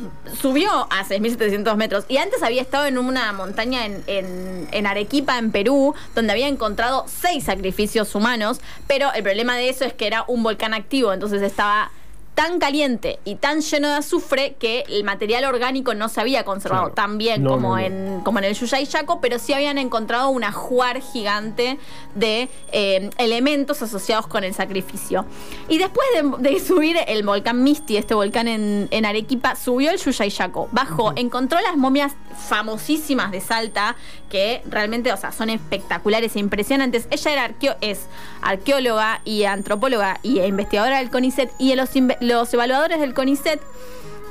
subió 0.41 0.71
a 0.91 1.05
6.700 1.05 1.77
metros 1.77 2.05
y 2.09 2.17
antes 2.17 2.43
había 2.43 2.61
estado 2.61 2.87
en 2.87 2.99
una 2.99 3.33
montaña 3.33 3.87
en, 3.87 4.03
en- 4.09 4.69
en 4.73 4.87
Arequipa, 4.87 5.39
en 5.39 5.53
Perú, 5.53 5.95
donde 6.15 6.33
había 6.33 6.49
encontrado 6.49 7.05
seis 7.09 7.45
sacrificios 7.45 8.15
humanos, 8.17 8.61
pero 8.89 9.13
el 9.13 9.23
problema 9.23 9.57
de 9.57 9.69
eso 9.69 9.85
es 9.85 9.93
que 9.93 10.07
era 10.09 10.25
un 10.27 10.43
volcán 10.43 10.75
activo, 10.75 11.13
entonces 11.13 11.41
estaba 11.43 11.91
tan 12.39 12.61
caliente 12.61 13.19
y 13.25 13.35
tan 13.35 13.63
lleno 13.63 13.89
de 13.89 13.95
azufre 13.95 14.55
que 14.61 14.85
el 14.89 15.03
material 15.03 15.45
orgánico 15.45 15.93
no 15.95 16.09
se 16.09 16.21
había 16.21 16.45
conservado 16.45 16.85
Claro. 16.85 16.95
tan 16.95 17.19
bien 17.19 17.43
No, 17.43 17.51
como, 17.51 17.71
no, 17.71 17.75
no. 17.77 17.79
En, 17.81 18.21
como 18.21 18.39
en 18.39 18.45
el 18.45 18.55
Yuyay 18.55 18.85
Yaco, 18.85 19.21
pero 19.21 19.41
sí 19.41 19.53
habían 19.55 19.77
encontrado 19.77 20.29
un 20.29 20.45
ajuar 20.45 21.01
gigante 21.01 21.79
de 22.15 22.49
eh, 22.71 23.11
elementos 23.19 23.83
asociados 23.83 24.29
con 24.29 24.45
el 24.45 24.55
sacrificio. 24.55 25.25
Y 25.69 25.79
después 25.79 26.07
de, 26.15 26.51
de 26.51 26.61
subir 26.61 26.97
el 27.09 27.25
volcán 27.25 27.65
Misti, 27.65 27.97
este 27.97 28.15
volcán 28.15 28.47
en, 28.47 28.87
en 28.93 29.05
Arequipa, 29.05 29.57
subió 29.57 29.91
el 29.91 29.99
Yuyay 29.99 30.31
Yaco, 30.31 30.69
bajó, 30.71 31.13
encontró 31.17 31.59
las 31.61 31.77
momias 31.77 32.13
famosísimas 32.49 33.33
de 33.33 33.41
Salta, 33.41 33.97
que 34.31 34.63
realmente, 34.69 35.13
o 35.13 35.17
sea, 35.17 35.33
son 35.33 35.51
espectaculares 35.51 36.37
e 36.37 36.39
impresionantes. 36.39 37.09
Ella 37.11 37.33
era 37.33 37.49
arqueo- 37.49 37.77
es 37.81 38.03
arqueóloga 38.43 39.23
y 39.25 39.45
antropóloga 39.45 40.21
y 40.23 40.39
investigadora 40.41 40.99
del 40.99 41.11
CONICET, 41.11 41.51
y 41.59 41.75
los, 41.75 41.95
inve- 41.97 42.19
los 42.29 42.53
evaluadores 42.55 43.01
del 43.01 43.15
CONICET 43.15 43.61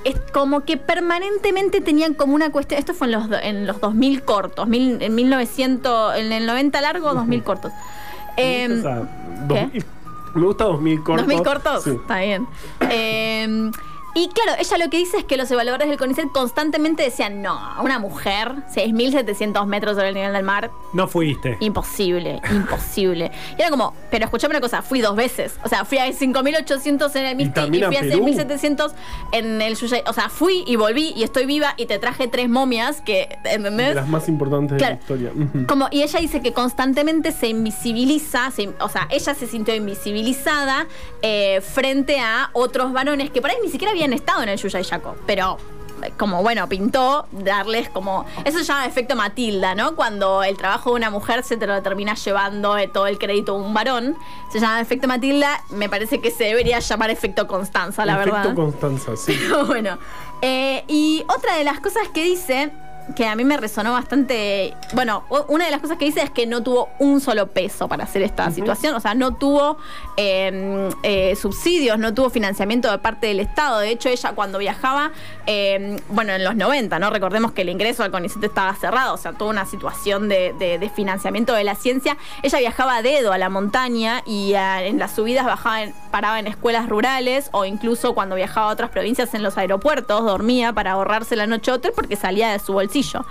es 0.03 0.15
como 0.31 0.62
que 0.62 0.77
permanentemente 0.77 1.81
tenían 1.81 2.13
como 2.13 2.33
una 2.36 2.51
cuestión. 2.51 2.79
Esto 2.79 2.93
fue 2.93 3.07
en 3.07 3.13
los, 3.13 3.27
en 3.43 3.67
los 3.67 3.81
2000 3.81 4.23
cortos, 4.23 4.67
mil- 4.67 5.01
en 5.01 5.13
1900, 5.15 6.15
en 6.17 6.31
el 6.31 6.45
90 6.45 6.79
largo, 6.81 7.13
2000 7.13 7.43
cortos. 7.43 7.71
Em, 8.38 8.79
O 8.79 8.81
sea, 8.81 9.01
¿qué? 9.49 9.62
2000 9.63 9.86
me 10.36 10.45
gusta 10.45 10.63
2000 10.65 11.03
cortos. 11.03 11.25
2000 11.27 11.43
cortos, 11.43 11.83
Sí. 11.83 11.89
está 11.99 12.19
bien. 12.19 12.47
Em, 12.89 13.71
y 14.19 14.30
claro, 14.30 14.53
ella 14.60 14.77
lo 14.84 14.89
que 14.89 14.97
dice 14.97 15.17
es 15.17 15.23
que 15.25 15.38
los 15.38 15.49
evaluadores 15.51 15.88
del 15.89 15.97
CONICET 15.97 16.32
constantemente 16.32 17.03
decían, 17.03 17.41
no, 17.41 17.60
una 17.82 17.99
mujer, 17.99 18.51
6.700 18.73 19.65
metros 19.67 19.95
sobre 19.95 20.10
el 20.10 20.15
nivel 20.15 20.34
del 20.34 20.43
mar, 20.43 20.71
No 20.93 21.08
fuiste. 21.08 21.58
Imposible, 21.60 22.41
imposible. 22.51 23.32
Y 23.58 23.62
era 23.62 23.69
como, 23.69 23.93
pero 24.10 24.25
escuchame 24.25 24.53
una 24.53 24.62
cosa, 24.62 24.82
fui 24.82 25.01
dos 25.01 25.15
veces. 25.15 25.56
O 25.63 25.69
sea, 25.69 25.86
fui 25.86 25.97
a 25.99 26.08
5.800 26.08 27.15
en 27.15 27.25
el 27.25 27.36
Misti 27.36 27.60
y, 27.62 27.67
fui 27.67 27.84
a 27.84 27.89
Perú. 27.89 28.25
6.700 28.25 28.91
en 29.34 29.62
el 29.62 29.75
Yuyay. 29.75 30.03
O 30.08 30.13
sea, 30.13 30.30
fui 30.30 30.63
y 30.65 30.75
volví 30.75 31.13
y 31.15 31.23
estoy 31.23 31.45
viva 31.45 31.73
y 31.77 31.86
te 31.86 31.99
traje 31.99 32.27
tres 32.27 32.49
momias 32.49 33.01
que, 33.01 33.38
De 33.43 33.51
¿entendés? 33.53 33.95
las 33.95 34.08
más 34.08 34.27
importantes 34.27 34.77
Claro. 34.77 34.95
de 35.08 35.15
la 35.15 35.30
historia. 35.30 35.65
Como, 35.67 35.88
y 35.91 36.01
ella 36.03 36.19
dice 36.19 36.41
que 36.41 36.53
constantemente 36.53 37.32
se 37.32 37.47
invisibiliza, 37.49 38.51
se- 38.51 38.73
o 38.80 38.89
sea, 38.89 39.08
ella 39.12 39.34
se 39.36 39.45
sintió 39.47 39.75
invisibilizada 39.75 40.88
eh, 41.21 41.62
frente 41.62 42.19
a 42.19 42.49
otros 42.53 42.93
varones 42.93 43.30
que 43.30 43.41
por 43.41 43.49
ahí 43.51 43.58
ni 43.63 43.69
siquiera 43.69 43.91
habían 43.91 44.07
estado 44.13 44.43
en 44.43 44.50
el 44.50 44.58
Yuya 44.58 44.80
y 44.80 44.84
Yaco, 44.84 45.15
pero 45.26 45.58
eh, 46.04 46.13
como 46.17 46.43
bueno, 46.43 46.67
pintó 46.70 47.28
darles 47.32 47.89
como. 47.89 48.26
Eso 48.46 48.60
se 48.60 48.65
llama 48.65 48.86
efecto 48.86 49.15
Matilda, 49.15 49.76
¿no? 49.76 49.96
Cuando 49.96 50.43
el 50.43 50.58
trabajo 50.58 50.91
de 50.91 50.98
una 50.98 51.10
mujer 51.10 51.43
se 51.43 51.58
te 51.58 51.65
lo 51.67 51.82
termina 51.82 52.13
llevando 52.13 52.78
eh, 52.78 52.88
todo 52.88 53.08
el 53.08 53.17
crédito 53.17 53.54
a 53.54 53.56
un 53.56 53.74
varón. 53.74 54.15
Se 54.52 54.60
llama 54.60 54.80
efecto 54.82 55.08
Matilda. 55.08 55.63
Me 55.70 55.89
parece 55.89 56.22
que 56.22 56.32
se 56.32 56.46
debería 56.46 56.80
llamar 56.80 57.10
efecto 57.10 57.48
Constanza, 57.48 58.06
la 58.06 58.13
Efecto 58.13 58.36
verdad. 58.36 58.56
Constanza, 58.56 59.15
sí. 59.15 59.38
Pero 59.48 59.65
bueno. 59.65 59.98
Eh, 60.41 60.84
y 60.88 61.26
otra 61.36 61.56
de 61.56 61.63
las 61.63 61.80
cosas 61.80 62.08
que 62.13 62.24
dice 62.24 62.72
que 63.15 63.26
a 63.26 63.36
mí 63.36 63.43
me 63.46 63.58
resonó 63.58 63.93
bastante. 63.93 64.74
Bueno, 64.93 65.24
una 65.48 65.65
de 65.65 65.72
las 65.72 65.80
cosas 65.82 65.98
que 65.98 66.06
dice 66.06 66.22
es 66.22 66.30
que 66.30 66.46
no 66.46 66.62
tuvo 66.63 66.89
un 67.00 67.22
solo 67.22 67.48
peso 67.48 67.88
para 67.88 68.04
hacer 68.04 68.22
esta 68.22 68.52
situación. 68.52 68.96
O 68.96 69.00
sea, 69.00 69.13
no 69.13 69.36
tuvo 69.36 69.78
eh, 70.17 70.89
eh, 71.04 71.36
subsidios, 71.36 71.98
no 72.00 72.13
tuvo 72.13 72.30
financiamiento 72.30 72.91
de 72.91 72.98
parte 72.98 73.28
del 73.28 73.39
Estado. 73.39 73.80
De 73.80 73.89
hecho, 73.89 74.10
ella 74.10 74.34
cuando 74.34 74.58
viajaba, 74.60 75.12
eh, 75.46 75.98
bueno, 76.10 76.34
en 76.34 76.43
los 76.43 76.56
90, 76.56 77.00
¿no? 77.00 77.10
Recordemos 77.10 77.52
que 77.52 77.62
el 77.62 77.70
ingreso 77.70 78.04
al 78.04 78.12
CONICET 78.12 78.43
estaba 78.43 78.74
cerrado. 78.76 79.13
O 79.13 79.17
sea, 79.17 79.34
toda 79.34 79.52
una 79.52 79.65
situación 79.65 80.28
de, 80.30 80.54
de- 80.60 80.80
de 80.80 80.89
financiamiento 80.89 81.54
de 81.54 81.63
la 81.63 81.76
ciencia. 81.76 82.17
Ella 82.43 82.60
viajaba 82.60 82.98
a 82.98 83.02
dedo 83.02 83.32
a 83.32 83.38
la 83.38 83.50
montaña 83.50 84.22
y 84.26 84.54
a- 84.56 84.84
en 84.84 85.00
las 85.00 85.15
subidas 85.15 85.46
bajaba 85.46 85.84
en- 85.84 85.93
paraba 86.17 86.39
en 86.39 86.47
escuelas 86.47 86.89
rurales 86.89 87.49
o 87.51 87.63
incluso 87.63 88.15
cuando 88.15 88.36
viajaba 88.36 88.71
a 88.71 88.73
otras 88.73 88.89
provincias 88.89 89.36
en 89.36 89.43
los 89.43 89.56
aeropuertos, 89.56 90.25
dormía 90.25 90.73
para 90.73 90.93
ahorrarse 90.93 91.36
la 91.36 91.45
noche 91.45 91.71
hotel 91.71 91.91
porque 91.95 92.15
salía 92.15 92.49
de 92.51 92.58
su 92.58 92.73
bolsillo. 92.73 93.23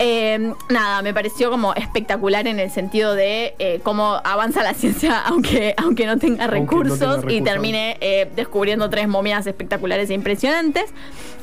Eh, 0.00 0.52
nada, 0.68 1.00
me 1.02 1.14
pareció 1.14 1.48
como 1.48 1.74
espectacular 1.74 2.48
en 2.48 2.58
el 2.58 2.72
sentido 2.72 3.14
de 3.14 3.54
eh, 3.60 3.78
cómo 3.84 4.20
avanza 4.24 4.64
la 4.64 4.74
ciencia 4.80 5.20
aunque, 5.20 5.76
aunque 5.76 6.06
no 6.06 6.18
tenga 6.18 6.46
no 6.46 6.54
recursos, 6.54 7.24
y 7.28 7.40
termine 7.40 7.98
eh, 8.00 8.28
descubriendo 8.34 8.90
tres 8.90 9.06
momias 9.06 9.46
espectaculares 9.46 10.10
e 10.10 10.14
impresionantes. 10.14 10.92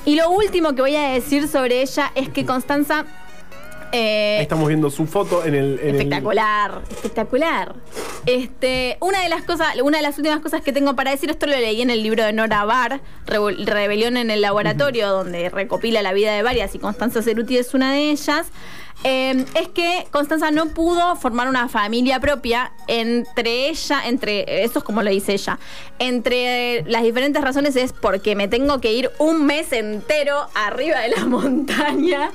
Y 0.03 0.15
lo 0.15 0.29
último 0.29 0.75
que 0.75 0.82
voy 0.82 0.97
a 0.97 1.08
decir 1.08 1.47
sobre 1.47 1.82
ella 1.82 2.12
es 2.15 2.27
que 2.27 2.45
Constanza... 2.53 3.06
eh, 3.93 4.36
Ahí 4.39 4.43
estamos 4.43 4.67
viendo 4.67 4.89
su 4.89 5.06
foto 5.08 5.45
en 5.45 5.56
el. 5.56 5.79
en 5.79 5.89
el- 5.89 5.95
Espectacular, 5.95 6.82
espectacular. 6.91 7.75
Este, 8.25 8.97
una 8.99 9.21
de 9.21 9.29
las 9.29 9.43
cosas, 9.43 9.75
una 9.82 9.97
de 9.97 10.03
las 10.03 10.17
últimas 10.17 10.39
cosas 10.39 10.62
que 10.62 10.73
tengo 10.73 10.95
para 10.95 11.12
decir, 11.12 11.29
esto 11.29 11.45
lo 11.45 11.53
leí 11.56 11.82
en 11.82 11.89
el 11.89 12.03
libro 12.03 12.23
de 12.23 12.34
Nora 12.34 12.65
Barr, 12.65 12.99
Rebelión 13.27 14.17
en 14.17 14.32
el 14.32 14.41
Laboratorio, 14.41 15.10
donde 15.10 15.49
recopila 15.49 16.01
la 16.01 16.13
vida 16.13 16.34
de 16.34 16.41
varias 16.43 16.73
y 16.75 16.79
Constanza 16.79 17.21
Ceruti 17.21 17.58
es 17.58 17.73
una 17.73 17.93
de 17.93 18.10
ellas. 18.12 18.47
Eh, 19.03 19.45
es 19.56 19.67
que 19.69 20.08
Constanza 20.12 20.51
no 20.51 20.67
pudo 20.67 21.15
formar 21.15 21.49
una 21.49 21.67
familia 21.67 22.19
propia 22.19 22.71
entre 22.88 23.69
ella, 23.69 24.01
entre, 24.06 24.63
eso 24.63 24.79
es 24.79 24.86
como 24.86 25.01
lo 25.01 25.10
dice 25.10 25.34
ella, 25.34 25.60
entre 25.99 26.84
las 26.88 27.03
diferentes 27.03 27.41
razones 27.41 27.75
es 27.75 27.91
porque 27.91 28.36
me 28.36 28.47
tengo 28.47 28.79
que 28.79 28.93
ir 28.93 29.12
un 29.19 29.45
mes 29.45 29.73
entero 29.73 30.47
arriba 30.56 31.01
de 31.01 31.10
la 31.10 31.25
montaña, 31.25 32.32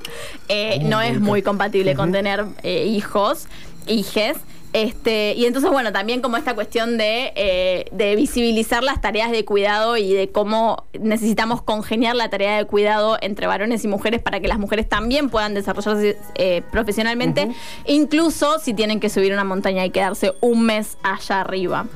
eh, 0.49 0.81
no 0.83 1.01
es 1.01 1.21
muy 1.21 1.43
compatible 1.43 1.95
con 1.95 2.13
tener 2.13 2.45
eh, 2.63 2.87
hijos, 2.87 3.47
hijes. 3.87 4.37
Este, 4.73 5.33
y 5.35 5.47
entonces, 5.47 5.71
bueno, 5.71 5.93
también 5.93 6.21
como 6.21 6.37
esta 6.37 6.55
cuestión 6.55 6.99
de, 6.99 7.33
eh, 7.37 7.87
de 7.91 8.17
visibilizar 8.17 8.85
las 8.85 9.01
tareas 9.01 9.31
de 9.31 9.45
cuidado 9.45 9.97
y 9.97 10.13
de 10.13 10.29
cómo 10.29 10.85
necesitamos 11.01 11.63
congeniar 11.63 12.15
la 12.17 12.29
tarea 12.29 12.59
de 12.59 12.67
cuidado 12.67 13.17
entre 13.23 13.47
varones 13.47 13.85
y 13.85 13.89
mujeres 13.89 14.21
para 14.21 14.41
que 14.41 14.49
las 14.49 14.59
mujeres 14.59 14.89
también 14.89 15.31
puedan 15.31 15.55
desarrollarse 15.55 16.19
eh, 16.35 16.63
profesionalmente, 16.71 17.49
incluso 17.87 18.59
si 18.59 18.75
tienen 18.75 19.01
que 19.01 19.09
subir 19.09 19.33
una 19.33 19.45
montaña 19.45 19.87
y 19.87 19.91
quedarse 19.91 20.35
un 20.41 20.65
mes 20.67 20.99
allá 21.03 21.41
arriba. 21.41 21.87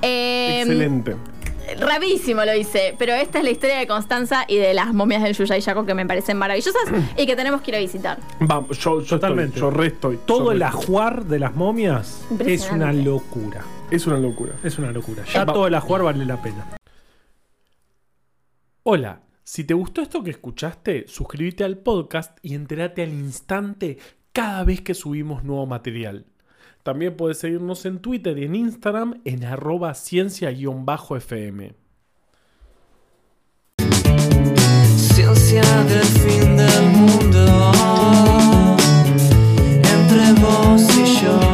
Eh, 0.00 0.60
Excelente. 0.62 1.16
Rapidísimo 1.90 2.44
lo 2.44 2.54
hice, 2.54 2.94
pero 2.96 3.14
esta 3.14 3.38
es 3.38 3.44
la 3.44 3.50
historia 3.50 3.78
de 3.78 3.88
Constanza 3.88 4.44
y 4.46 4.58
de 4.58 4.74
las 4.74 4.94
momias 4.94 5.24
del 5.24 5.34
Yuya 5.34 5.56
y 5.56 5.60
Yaco 5.60 5.84
que 5.84 5.92
me 5.92 6.06
parecen 6.06 6.36
maravillosas 6.36 6.84
y 7.16 7.26
que 7.26 7.34
tenemos 7.34 7.62
que 7.62 7.72
ir 7.72 7.76
a 7.78 7.80
visitar. 7.80 8.16
Vamos, 8.38 8.78
yo, 8.78 9.00
yo 9.00 9.16
Totalmente. 9.16 9.56
Estoy, 9.56 9.60
yo 9.60 9.76
re 9.76 9.86
estoy. 9.88 10.18
Todo 10.24 10.44
yo 10.44 10.52
el 10.52 10.60
re 10.60 10.66
ajuar 10.66 11.24
de 11.24 11.40
las 11.40 11.56
momias 11.56 12.24
es 12.38 12.70
una 12.70 12.92
locura. 12.92 13.64
Es 13.90 14.06
una 14.06 14.18
locura. 14.18 14.52
Es 14.62 14.78
una 14.78 14.92
locura. 14.92 15.24
Ya 15.24 15.44
Va- 15.44 15.52
todo 15.52 15.66
el 15.66 15.74
ajuar 15.74 16.04
vale 16.04 16.24
la 16.24 16.40
pena. 16.40 16.64
Hola, 18.84 19.22
si 19.42 19.64
te 19.64 19.74
gustó 19.74 20.00
esto 20.00 20.22
que 20.22 20.30
escuchaste, 20.30 21.08
suscríbete 21.08 21.64
al 21.64 21.78
podcast 21.78 22.38
y 22.40 22.54
entérate 22.54 23.02
al 23.02 23.10
instante 23.10 23.98
cada 24.32 24.62
vez 24.62 24.80
que 24.80 24.94
subimos 24.94 25.42
nuevo 25.42 25.66
material. 25.66 26.24
También 26.82 27.16
puedes 27.16 27.38
seguirnos 27.38 27.84
en 27.84 27.98
Twitter 27.98 28.38
y 28.38 28.44
en 28.44 28.54
Instagram 28.54 29.20
en 29.24 29.44
arroba 29.44 29.94
ciencia-fm. 29.94 31.74
Ciencia 34.96 35.62
del 35.84 36.04
fin 36.04 36.56
del 36.56 36.82
mundo, 36.90 37.72
entre 39.82 40.32
vos 40.40 40.82
y 40.96 41.24
yo. 41.24 41.49